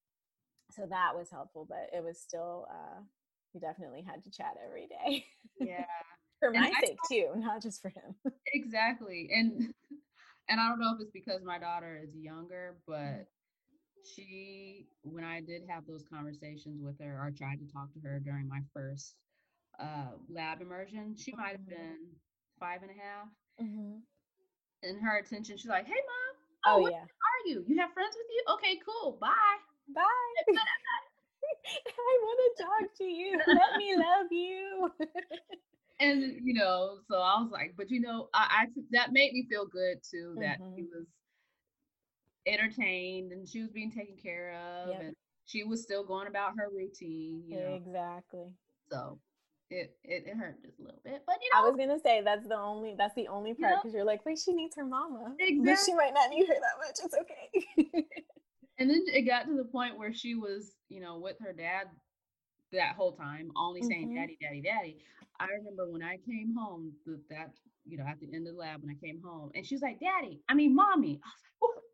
[0.70, 1.66] so that was helpful.
[1.68, 3.00] But it was still, uh,
[3.52, 5.24] we definitely had to chat every day.
[5.60, 5.84] Yeah,
[6.38, 8.14] for my sake too, not just for him.
[8.54, 9.72] exactly, and
[10.48, 13.24] and I don't know if it's because my daughter is younger, but mm
[14.04, 18.20] she when i did have those conversations with her or tried to talk to her
[18.20, 19.14] during my first
[19.80, 21.70] uh, lab immersion she might have mm-hmm.
[21.70, 21.98] been
[22.58, 23.28] five and a half.
[23.62, 23.98] Mm-hmm.
[24.82, 26.34] and her attention she's like hey mom
[26.66, 26.98] oh, oh yeah.
[26.98, 27.64] are you?
[27.66, 28.54] You have friends with you?
[28.54, 29.58] Okay cool bye.
[29.94, 30.04] Bye.
[31.86, 33.38] I want to talk to you.
[33.46, 34.90] Let me love you
[36.00, 39.46] and you know so i was like but you know i, I that made me
[39.48, 40.76] feel good too that mm-hmm.
[40.76, 41.06] he was
[42.46, 45.00] entertained and she was being taken care of yep.
[45.00, 47.74] and she was still going about her routine you know?
[47.74, 48.54] exactly
[48.90, 49.18] so
[49.70, 51.22] it, it, it hurt just a little bit.
[51.26, 53.94] But you know, I was gonna say that's the only that's the only part because
[53.94, 55.64] you are like, wait, she needs her mama, exactly.
[55.64, 56.96] but she might not need her that much.
[57.04, 58.04] It's okay.
[58.78, 61.88] and then it got to the point where she was, you know, with her dad
[62.72, 64.16] that whole time, only saying mm-hmm.
[64.16, 64.96] "daddy, daddy, daddy."
[65.40, 67.50] I remember when I came home, that, that
[67.86, 69.82] you know, at the end of the lab when I came home, and she was
[69.82, 71.28] like, "Daddy, I mean, mommy." I
[71.60, 71.84] was like,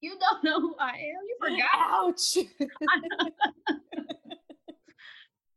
[0.00, 1.22] "You don't know who I am.
[1.26, 2.36] You forgot." Ouch.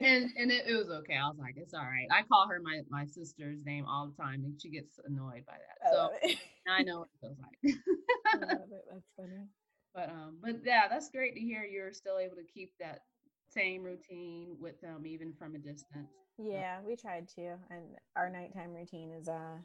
[0.01, 1.15] and and it, it, was okay.
[1.15, 2.07] I was like, it's all right.
[2.11, 5.53] I call her my my sister's name all the time, and she gets annoyed by
[5.53, 5.93] that.
[5.93, 6.09] So
[6.67, 7.75] I know what it feels like.
[8.33, 8.85] I love it.
[8.91, 9.47] That's funny.
[9.93, 11.63] But um, but yeah, that's great to hear.
[11.63, 13.01] You're still able to keep that
[13.53, 16.09] same routine with them, even from a distance.
[16.37, 17.83] Yeah, we tried to, and
[18.15, 19.57] our nighttime routine is uh,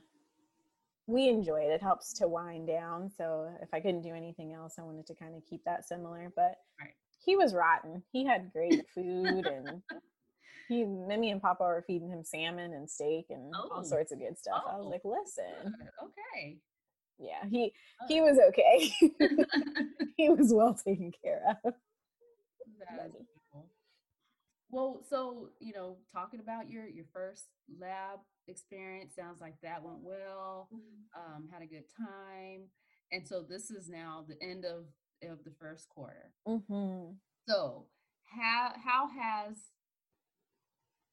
[1.07, 1.71] we enjoy it.
[1.71, 3.11] It helps to wind down.
[3.17, 6.33] So if I couldn't do anything else, I wanted to kind of keep that similar.
[6.35, 6.95] But right.
[7.25, 8.03] he was rotten.
[8.13, 9.83] He had great food and
[10.69, 13.77] he Mimi and Papa were feeding him salmon and steak and oh.
[13.77, 14.63] all sorts of good stuff.
[14.67, 14.71] Oh.
[14.71, 15.75] I was oh, like, listen.
[16.03, 16.57] Okay.
[17.19, 17.73] Yeah, he
[18.03, 18.07] oh.
[18.09, 18.91] he was okay.
[20.17, 21.73] he was well taken care of.
[22.91, 23.27] That is.
[24.77, 27.47] Well, so you know, talking about your your first
[27.81, 30.69] lab experience sounds like that went well.
[30.71, 31.35] Mm-hmm.
[31.35, 32.69] Um, had a good time,
[33.11, 34.85] and so this is now the end of
[35.27, 36.35] of the first quarter.
[36.47, 37.13] Mm-hmm.
[37.49, 37.87] So
[38.27, 39.57] how how has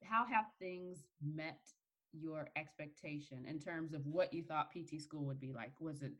[0.03, 1.61] how have things met
[2.11, 5.71] your expectation in terms of what you thought PT school would be like?
[5.79, 6.11] Was it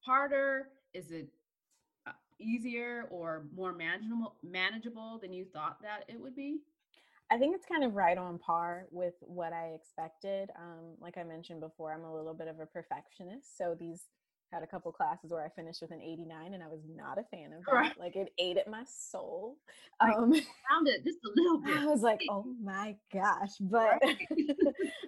[0.00, 0.68] harder?
[0.92, 1.28] Is it
[2.06, 6.58] uh, easier or more manageable manageable than you thought that it would be?
[7.34, 10.50] I think it's kind of right on par with what I expected.
[10.56, 14.04] Um, like I mentioned before, I'm a little bit of a perfectionist, so these
[14.52, 17.24] had a couple classes where I finished with an 89 and I was not a
[17.24, 17.72] fan of that.
[17.72, 17.98] Right.
[17.98, 19.56] Like it ate at my soul.
[20.00, 20.32] Um
[20.70, 21.76] found it just a little bit.
[21.76, 23.52] I was like, oh my gosh.
[23.60, 24.02] But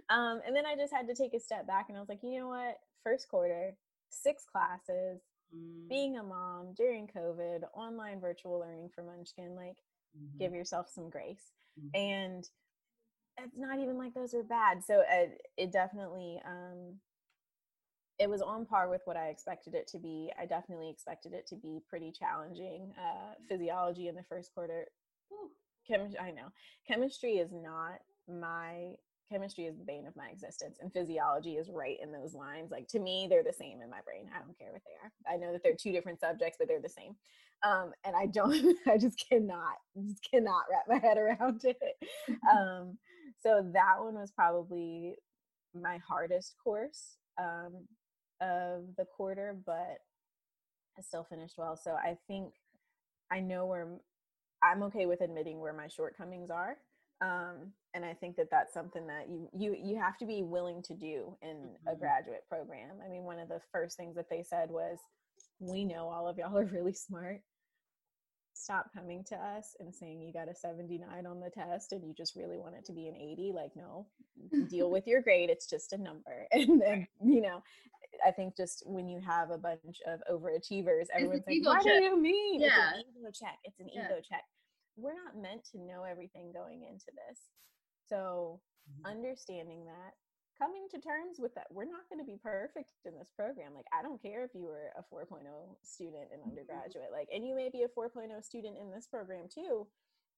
[0.08, 2.20] um and then I just had to take a step back and I was like,
[2.22, 2.76] you know what?
[3.02, 3.76] First quarter,
[4.10, 5.20] six classes,
[5.54, 5.88] mm.
[5.88, 9.76] being a mom during COVID, online virtual learning for Munchkin, like
[10.16, 10.38] mm-hmm.
[10.38, 11.52] give yourself some grace.
[11.78, 12.00] Mm-hmm.
[12.00, 12.48] And
[13.38, 14.82] it's not even like those are bad.
[14.84, 16.96] So it, uh, it definitely um
[18.18, 20.32] it was on par with what I expected it to be.
[20.40, 22.92] I definitely expected it to be pretty challenging.
[22.96, 24.86] Uh, physiology in the first quarter,
[25.86, 26.18] chemistry.
[26.18, 26.48] I know
[26.88, 28.94] chemistry is not my
[29.30, 32.70] chemistry is the bane of my existence, and physiology is right in those lines.
[32.70, 34.30] Like to me, they're the same in my brain.
[34.34, 35.34] I don't care what they are.
[35.34, 37.14] I know that they're two different subjects, but they're the same.
[37.62, 38.76] Um, and I don't.
[38.86, 39.76] I just cannot.
[40.06, 42.08] Just cannot wrap my head around it.
[42.50, 42.98] Um,
[43.42, 45.16] so that one was probably
[45.74, 47.16] my hardest course.
[47.38, 47.86] Um,
[48.40, 49.98] of the quarter, but
[50.98, 51.76] I still finished well.
[51.76, 52.52] So I think
[53.30, 53.88] I know where
[54.62, 56.76] I'm okay with admitting where my shortcomings are.
[57.20, 60.82] Um, and I think that that's something that you you you have to be willing
[60.82, 61.88] to do in mm-hmm.
[61.88, 62.96] a graduate program.
[63.04, 64.98] I mean, one of the first things that they said was,
[65.60, 67.40] "We know all of y'all are really smart
[68.56, 72.14] stop coming to us and saying you got a 79 on the test and you
[72.14, 74.06] just really want it to be an 80 like no
[74.68, 77.62] deal with your grade it's just a number and then you know
[78.26, 81.92] i think just when you have a bunch of overachievers everyone's like what check.
[81.98, 82.90] do you mean yeah.
[82.90, 84.06] it's an ego check it's an yeah.
[84.06, 84.44] ego check
[84.96, 87.38] we're not meant to know everything going into this
[88.08, 89.06] so mm-hmm.
[89.06, 90.14] understanding that
[90.56, 93.86] coming to terms with that we're not going to be perfect in this program like
[93.92, 95.44] i don't care if you were a 4.0
[95.82, 96.50] student in mm-hmm.
[96.50, 99.86] undergraduate like and you may be a 4.0 student in this program too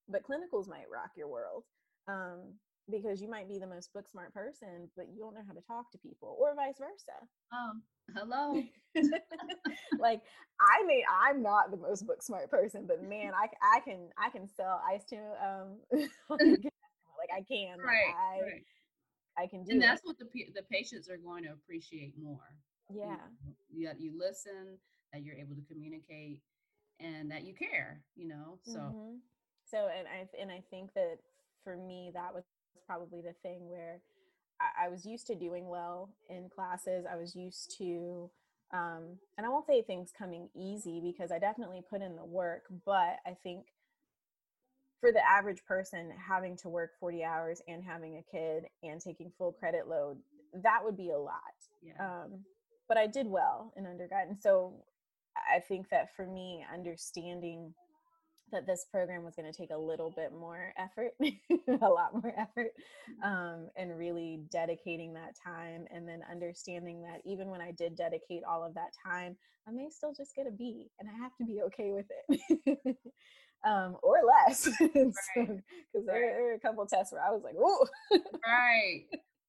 [0.09, 1.65] but clinicals might rock your world
[2.09, 2.55] um,
[2.91, 5.61] because you might be the most book smart person but you don't know how to
[5.61, 7.19] talk to people or vice versa
[7.53, 7.73] oh
[8.17, 8.63] hello
[9.99, 10.23] like
[10.61, 14.31] i may i'm not the most book smart person but man i, I can i
[14.31, 15.77] can sell ice to um
[16.31, 18.63] like i can right, I, right
[19.39, 19.73] I can do.
[19.73, 20.07] And that's it.
[20.07, 22.51] what the the patients are going to appreciate more.
[22.93, 23.17] Yeah.
[23.71, 24.79] You, that you listen,
[25.13, 26.41] that you're able to communicate,
[26.99, 28.03] and that you care.
[28.17, 28.59] You know.
[28.63, 28.79] So.
[28.79, 29.15] Mm-hmm.
[29.71, 31.19] So and I and I think that
[31.63, 32.45] for me that was
[32.89, 34.01] probably the thing where
[34.61, 37.05] I, I was used to doing well in classes.
[37.11, 38.31] I was used to.
[38.71, 42.65] Um, and I won't say things coming easy because I definitely put in the work,
[42.85, 43.65] but I think
[45.01, 49.31] for the average person having to work 40 hours and having a kid and taking
[49.39, 50.19] full credit load
[50.63, 51.41] that would be a lot
[51.83, 51.93] yeah.
[52.01, 52.45] um,
[52.89, 54.73] but i did well in undergrad and so
[55.55, 57.73] i think that for me understanding
[58.53, 61.13] that this program was going to take a little bit more effort,
[61.83, 62.73] a lot more effort,
[63.11, 63.29] Mm-hmm.
[63.29, 65.87] um, and really dedicating that time.
[65.91, 69.37] And then understanding that even when I did dedicate all of that time,
[69.67, 72.97] I may still just get a B and I have to be okay with it.
[73.67, 74.69] um, or less.
[74.79, 75.63] Because Right.
[76.07, 77.87] there, there are a couple tests where I was like, oh,
[78.47, 79.05] right.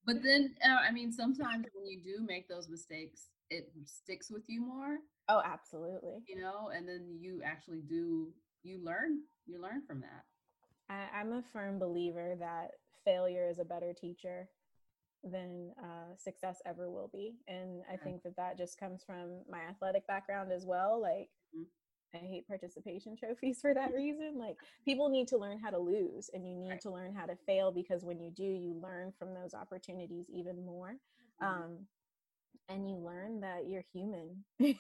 [0.06, 4.44] But then, uh, I mean, sometimes when you do make those mistakes, it sticks with
[4.48, 4.98] you more,
[5.28, 6.24] oh, absolutely.
[6.28, 8.30] you know, and then you actually do,
[8.64, 10.24] you learn, you learn from that.
[10.90, 12.72] I, I'm a firm believer that
[13.06, 14.50] failure is a better teacher
[15.24, 17.36] than uh, success ever will be.
[17.48, 21.02] And I think that that just comes from my athletic background as well.
[21.02, 21.66] Like, Mhm.
[22.14, 24.38] I hate participation trophies for that reason.
[24.38, 26.82] Like, people need to learn how to lose and you need Right.
[26.82, 30.66] to learn how to fail because when you do, you learn from those opportunities even
[30.66, 30.96] more.
[31.42, 31.48] Mhm.
[31.48, 31.88] Um,
[32.68, 34.76] and you learn that you're human and,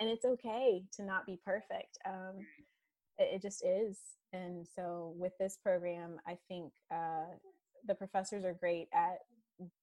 [0.00, 1.98] and it's okay to not be perfect.
[2.06, 2.46] Um,
[3.18, 3.98] it, just is.
[4.32, 7.26] And so with this program, I think uh,
[7.86, 9.18] the professors are great at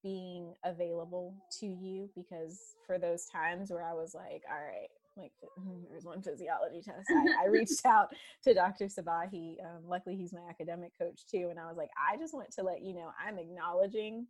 [0.02, 5.32] being available to you because for those times where I was like, all right, like
[5.90, 8.08] there's one physiology test, I, I reached out
[8.44, 8.86] to Dr.
[8.86, 9.56] Sabahi.
[9.64, 11.48] Um, luckily, he's my academic coach too.
[11.50, 14.26] And I was like, I just want to let you know I'm acknowledging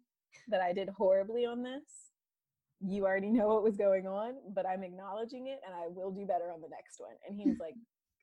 [0.48, 1.82] that I did horribly on this.
[2.80, 6.26] You already know what was going on, but I'm acknowledging it and I will do
[6.26, 7.14] better on the next one.
[7.26, 7.74] And he was like,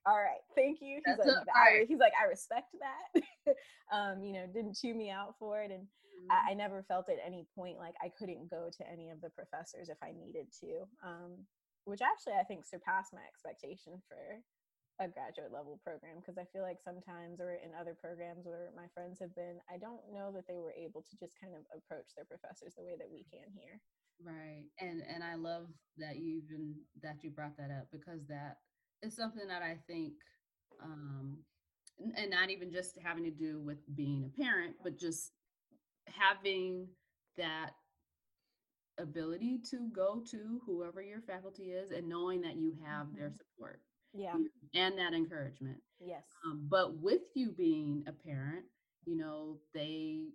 [0.05, 0.99] all right, thank you.
[1.05, 1.87] He's That's like, I, right.
[1.87, 3.55] he's like, I respect that.
[3.95, 5.71] um, you know, didn't chew me out for it.
[5.71, 5.87] And
[6.29, 9.31] I, I never felt at any point like I couldn't go to any of the
[9.31, 11.47] professors if I needed to, um,
[11.85, 14.43] which actually I think surpassed my expectation for
[15.01, 18.85] a graduate level program because I feel like sometimes or in other programs where my
[18.93, 22.13] friends have been, I don't know that they were able to just kind of approach
[22.13, 23.81] their professors the way that we can here.
[24.21, 24.69] Right.
[24.79, 28.61] And and I love that you even that you brought that up because that
[29.03, 30.13] is something that I think
[30.81, 31.37] um
[32.17, 35.31] and not even just having to do with being a parent, but just
[36.07, 36.87] having
[37.37, 37.71] that
[38.97, 43.37] ability to go to whoever your faculty is and knowing that you have their Mhm.
[43.37, 43.81] support
[44.13, 44.37] Yeah.
[44.73, 45.81] and that encouragement.
[45.99, 46.25] Yes.
[46.45, 48.65] Um, but with you being a parent,
[49.05, 50.31] you know, they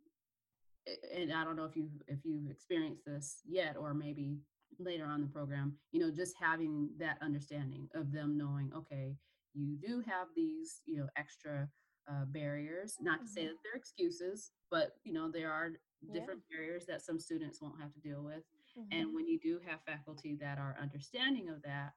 [1.13, 4.41] and I don't know if you if you've experienced this yet or maybe
[4.79, 9.17] later on in the program, you know, just having that understanding of them knowing, okay,
[9.55, 11.69] you do have these, you know, extra
[12.11, 12.97] uh, barriers.
[13.01, 13.49] Not to say Mhm.
[13.49, 16.13] that they're excuses, but you know, there are Yeah.
[16.15, 18.45] different barriers that some students won't have to deal with.
[18.77, 18.87] Mhm.
[18.93, 21.95] And when you do have faculty that are understanding of that,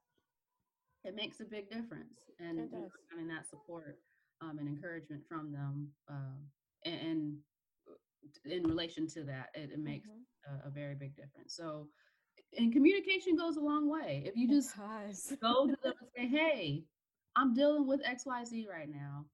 [1.04, 2.30] it makes a big difference.
[2.40, 2.92] And It you know, does.
[3.10, 4.00] having that support
[4.42, 6.50] um, and encouragement from them, um,
[6.84, 7.38] and, and
[8.46, 10.26] in relation to that, it, it makes Mhm.
[10.64, 11.56] a, a very big difference.
[11.56, 11.88] So,
[12.58, 14.24] and communication goes a long way.
[14.26, 14.76] If you just
[15.41, 16.86] go to them and say, "Hey,
[17.36, 19.26] I'm dealing with X, Y, Z right now.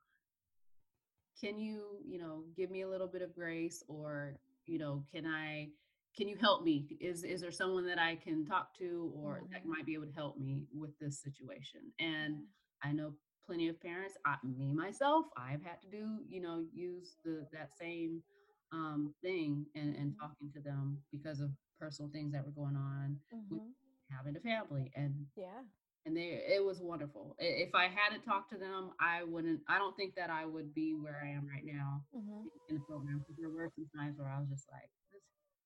[1.40, 5.26] Can you, you know, give me a little bit of grace, or you know, can
[5.26, 5.70] I?"
[6.16, 6.88] Can you help me?
[7.00, 9.70] Is is there someone that I can talk to or that Mhm.
[9.70, 11.94] might be able to help me with this situation?
[12.00, 12.48] And
[12.84, 13.14] I know
[13.46, 17.78] plenty of parents, I, me myself, I've had to do, you know, use the that
[17.80, 18.24] same
[18.72, 20.20] um, thing and, and Mhm.
[20.20, 23.20] talking to them because of personal things that were going on
[23.50, 23.74] with Mhm.
[24.10, 25.64] having a family and Yeah.
[26.06, 27.36] and they it was wonderful.
[27.40, 29.62] If I hadn't talked to them, I wouldn't.
[29.68, 32.50] I don't think that I would be where I am right now Mhm.
[32.70, 34.90] in the program because there were some times where I was just like,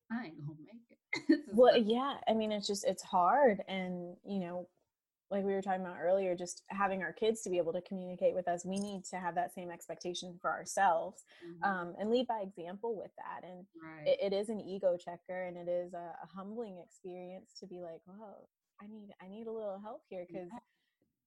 [0.10, 1.00] I ain't gonna make it.
[1.58, 2.22] Well, not- yeah.
[2.28, 4.68] I mean, it's just it's hard, and you know,
[5.32, 8.36] like we were talking about earlier, just having our kids to be able to communicate
[8.36, 11.62] with us, we need to have that same expectation for ourselves, Mhm.
[11.64, 13.44] um, and lead by example with that.
[13.50, 14.06] And right.
[14.06, 17.82] it, it is an ego checker, and it is a, a humbling experience to be
[17.82, 18.50] like, "Whoa,
[18.82, 20.60] I need I need a little help here," because Yeah.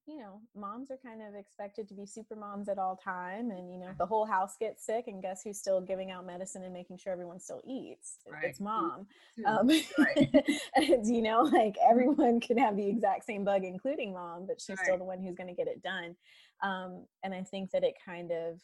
[0.06, 3.70] You know, moms are kind of expected to be super moms at all time, and
[3.72, 6.62] you know, if the whole house gets sick, and guess who's still giving out medicine
[6.62, 8.18] and making sure everyone still eats?
[8.30, 8.44] Right.
[8.44, 9.06] It's mom.
[9.46, 10.34] Um, Right.
[10.76, 14.78] and, you know, like everyone can have the exact same bug, including mom, but she's
[14.80, 16.16] still the one who's going to get it done.
[16.62, 18.60] Um, and I think that it kind of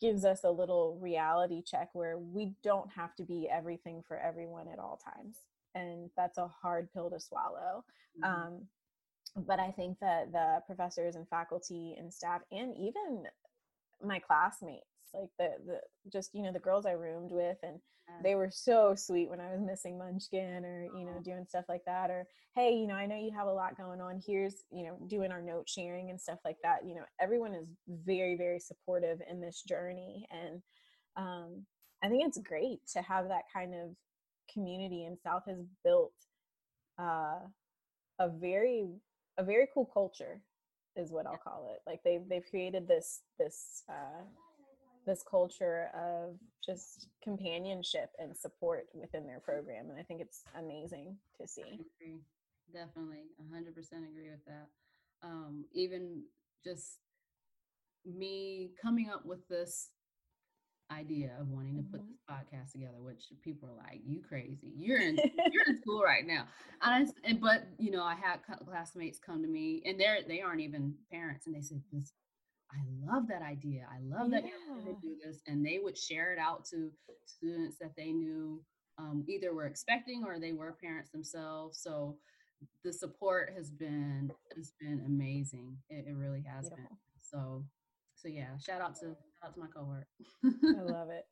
[0.00, 4.66] gives us a little reality check where we don't have to be everything for everyone
[4.68, 5.36] at all times.
[5.74, 7.84] And that's a hard pill to swallow.
[8.20, 8.24] Mhm.
[8.24, 8.68] Um,
[9.36, 13.24] but I think that the professors and faculty and staff, and even
[14.02, 17.80] my classmates, like the the just you know the girls I roomed with, and
[18.22, 21.84] they were so sweet when I was missing Munchkin or you know doing stuff like
[21.86, 24.20] that, or hey, you know I know you have a lot going on.
[24.24, 26.80] Here's you know doing our note sharing and stuff like that.
[26.86, 30.62] You know everyone is very very supportive in this journey, and
[31.16, 31.66] um,
[32.02, 33.96] I think it's great to have that kind of
[34.52, 35.04] community.
[35.04, 36.12] And South has built
[36.98, 37.38] uh,
[38.18, 38.88] a very
[39.38, 40.40] a very cool culture
[40.96, 41.80] is what I'll call it.
[41.86, 44.24] Like they've they've created this this uh,
[45.06, 51.16] this culture of just companionship and support within their program, and I think it's amazing
[51.40, 51.80] to see.
[52.72, 54.68] Definitely, hundred percent agree with that.
[55.22, 56.22] Um, even
[56.64, 56.98] just
[58.04, 59.90] me coming up with this
[60.92, 62.10] idea of wanting to put mm-hmm.
[62.10, 64.72] this podcast together, which people are like, "You crazy?
[64.76, 65.16] You're in
[65.52, 66.44] you're in school right now."
[66.82, 70.40] And, I, and but you know, I had classmates come to me, and they're they
[70.40, 72.12] aren't even parents, and they said, "This,
[72.70, 73.86] I love that idea.
[73.90, 76.90] I love that you're going to do this," and they would share it out to
[77.26, 78.60] students that they knew
[78.98, 81.80] um, either were expecting or they were parents themselves.
[81.82, 82.16] So
[82.84, 85.76] the support has been has been amazing.
[85.88, 86.76] It, it really has Beautiful.
[86.76, 86.98] been.
[87.20, 87.64] So
[88.14, 90.06] so yeah, shout out to out to my cohort.
[90.44, 91.26] I love it.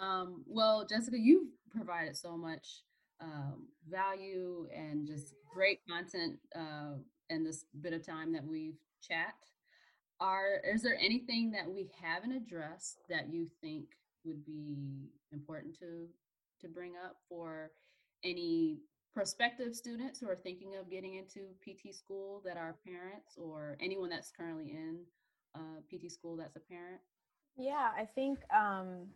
[0.00, 2.82] Um, well, Jessica, you've provided so much
[3.20, 6.94] um, value and just great content uh,
[7.30, 9.34] in this bit of time that we've chat.
[10.20, 13.84] Are is there anything that we haven't addressed that you think
[14.24, 16.08] would be important to
[16.60, 17.70] to bring up for
[18.24, 18.80] any
[19.12, 24.10] prospective students who are thinking of getting into PT school that are parents or anyone
[24.10, 25.00] that's currently in
[25.56, 27.00] uh, PT school that's a parent?
[27.56, 29.06] Yeah, I think, um,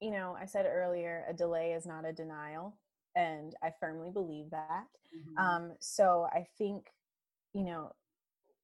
[0.00, 2.76] you know, I said earlier, a delay is not a denial.
[3.14, 4.86] And I firmly believe that.
[5.14, 5.38] Mm-hmm.
[5.38, 6.86] Um, so I think,
[7.52, 7.92] you know,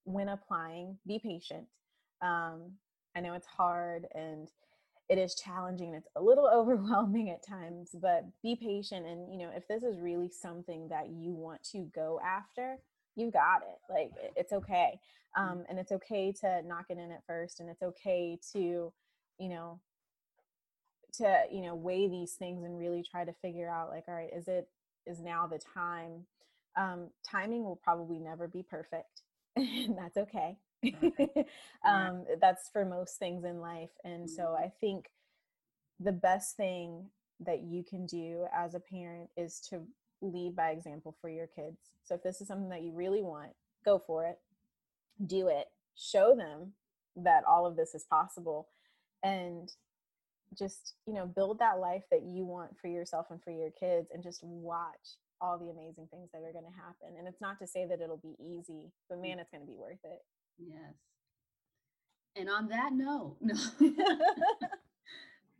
[0.04, 1.66] when applying, be patient.
[2.22, 2.72] Um,
[3.14, 4.50] I know it's hard and
[5.08, 9.38] it is challenging and it's a little overwhelming at times but be patient and you
[9.38, 12.78] know if this is really something that you want to go after
[13.18, 14.98] you got it like it's okay
[15.36, 15.42] mm.
[15.42, 18.92] um, and it's okay to knock it in at first and it's okay to
[19.38, 19.80] you know
[21.14, 24.30] to you know weigh these things and really try to figure out like all right
[24.34, 24.68] is it
[25.06, 26.26] is now the time
[26.76, 29.22] um, timing will probably never be perfect
[29.56, 30.56] and that's okay
[31.84, 34.64] um, that's for most things in life and so mm-hmm.
[34.64, 35.06] i think
[35.98, 37.06] the best thing
[37.40, 39.80] that you can do as a parent is to
[40.20, 41.78] lead by example for your kids.
[42.04, 43.50] So if this is something that you really want,
[43.84, 44.38] go for it.
[45.24, 45.66] Do it.
[45.96, 46.72] Show them
[47.16, 48.68] that all of this is possible
[49.22, 49.70] and
[50.56, 54.08] just, you know, build that life that you want for yourself and for your kids
[54.12, 57.16] and just watch all the amazing things that are going to happen.
[57.18, 59.22] And it's not to say that it'll be easy, but mm.
[59.22, 60.22] man, it's going to be worth it.
[60.58, 60.94] Yes.
[62.36, 63.54] And on that note, no.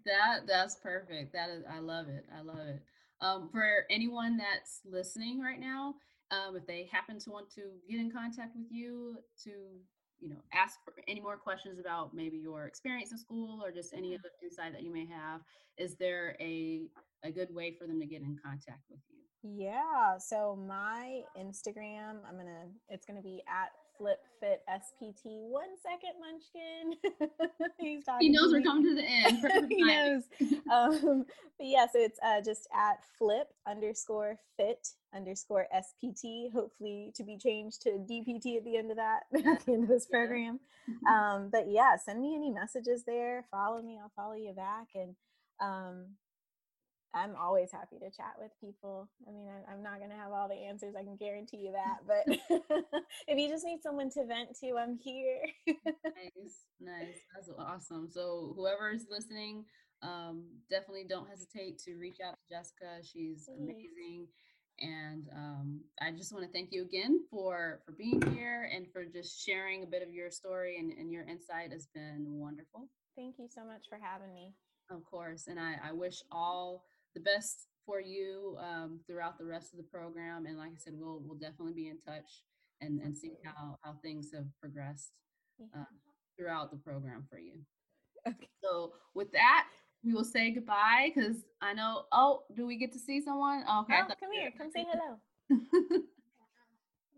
[0.07, 1.33] that that's perfect.
[1.33, 2.25] That is I love it.
[2.37, 2.83] I love it.
[3.21, 5.95] Um, for anyone that's listening right now,
[6.31, 9.51] um, if they happen to want to get in contact with you to,
[10.21, 13.93] you know, ask for any more questions about maybe your experience in school or just
[13.95, 15.41] any other insight that you may have,
[15.79, 16.83] is there a
[17.25, 19.19] a good way for them to get in contact with you?
[19.43, 20.19] Yeah.
[20.19, 25.49] So my Instagram, I'm gonna it's gonna be at flip fit SPT.
[25.49, 27.69] One second, Munchkin.
[27.79, 28.29] He's talking.
[28.29, 29.69] He knows we're coming to the end.
[29.71, 30.23] he knows.
[30.71, 31.25] Um,
[31.59, 36.53] but yeah, so it's uh, just at flip underscore fit underscore SPT.
[36.53, 39.89] Hopefully to be changed to DPT at the end of that at the end of
[39.89, 40.61] this program.
[41.09, 43.47] Um, but yeah, send me any messages there.
[43.51, 43.99] Follow me.
[44.01, 45.15] I'll follow you back and.
[45.61, 46.05] Um,
[47.19, 49.09] I'm always happy to chat with people.
[49.27, 50.95] I mean, I, am not going to have all the answers.
[50.99, 52.07] I can guarantee you that.
[52.07, 52.39] But
[53.29, 55.41] if you just need someone to vent to, I'm here.
[55.67, 57.19] nice, nice.
[57.35, 58.09] That's awesome.
[58.11, 59.65] So, whoever is listening,
[60.03, 63.03] um, definitely don't hesitate to reach out to Jessica.
[63.03, 64.29] She's amazing.
[64.81, 69.05] And um, I just want to thank you again for for being here and for
[69.05, 72.89] just sharing a bit of your story and, and your insight has been wonderful.
[73.17, 74.55] Thank you so much for having me.
[74.91, 75.49] Of course.
[75.49, 79.85] And I, I wish all the best for you um, throughout the rest of the
[79.85, 80.47] program.
[80.47, 82.43] And like I said, we'll we'll definitely be in touch
[82.81, 85.13] and and see how how things have progressed
[85.75, 85.85] uh,
[86.39, 87.61] throughout the program for you.
[88.27, 88.49] Okay.
[88.63, 89.67] So with that,
[90.05, 92.05] we will say goodbye because I know.
[92.13, 93.61] Oh, do we get to see someone?
[93.61, 94.51] okay, oh, come here.
[94.57, 96.01] Come say hello.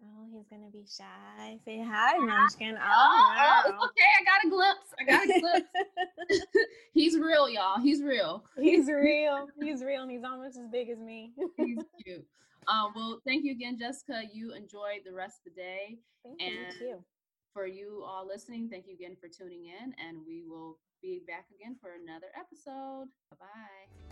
[0.02, 1.58] Oh, he's gonna be shy.
[1.64, 2.76] Say hi, Munchkin.
[2.76, 4.08] Oh, oh, oh okay.
[4.18, 4.94] I got a glimpse.
[4.98, 6.46] I got a glimpse.
[6.94, 7.80] he's real, y'all.
[7.80, 8.44] He's real.
[8.60, 9.48] He's real.
[9.60, 11.32] He's real, and he's almost as big as me.
[11.56, 12.24] he's cute.
[12.68, 14.22] Um, well, thank you again, Jessica.
[14.32, 15.98] You enjoy the rest of the day.
[16.24, 17.04] Thank and you.
[17.52, 21.46] For you all listening, thank you again for tuning in, and we will be back
[21.54, 23.08] again for another episode.
[23.30, 24.09] Bye bye.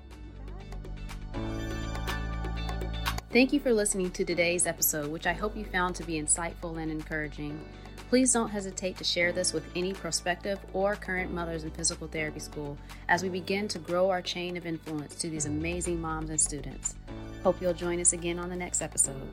[3.30, 6.80] Thank you for listening to today's episode, which I hope you found to be insightful
[6.80, 7.62] and encouraging.
[8.08, 12.40] Please don't hesitate to share this with any prospective or current mothers in physical therapy
[12.40, 16.40] school as we begin to grow our chain of influence to these amazing moms and
[16.40, 16.94] students.
[17.42, 19.28] Hope you'll join us again on the next episode.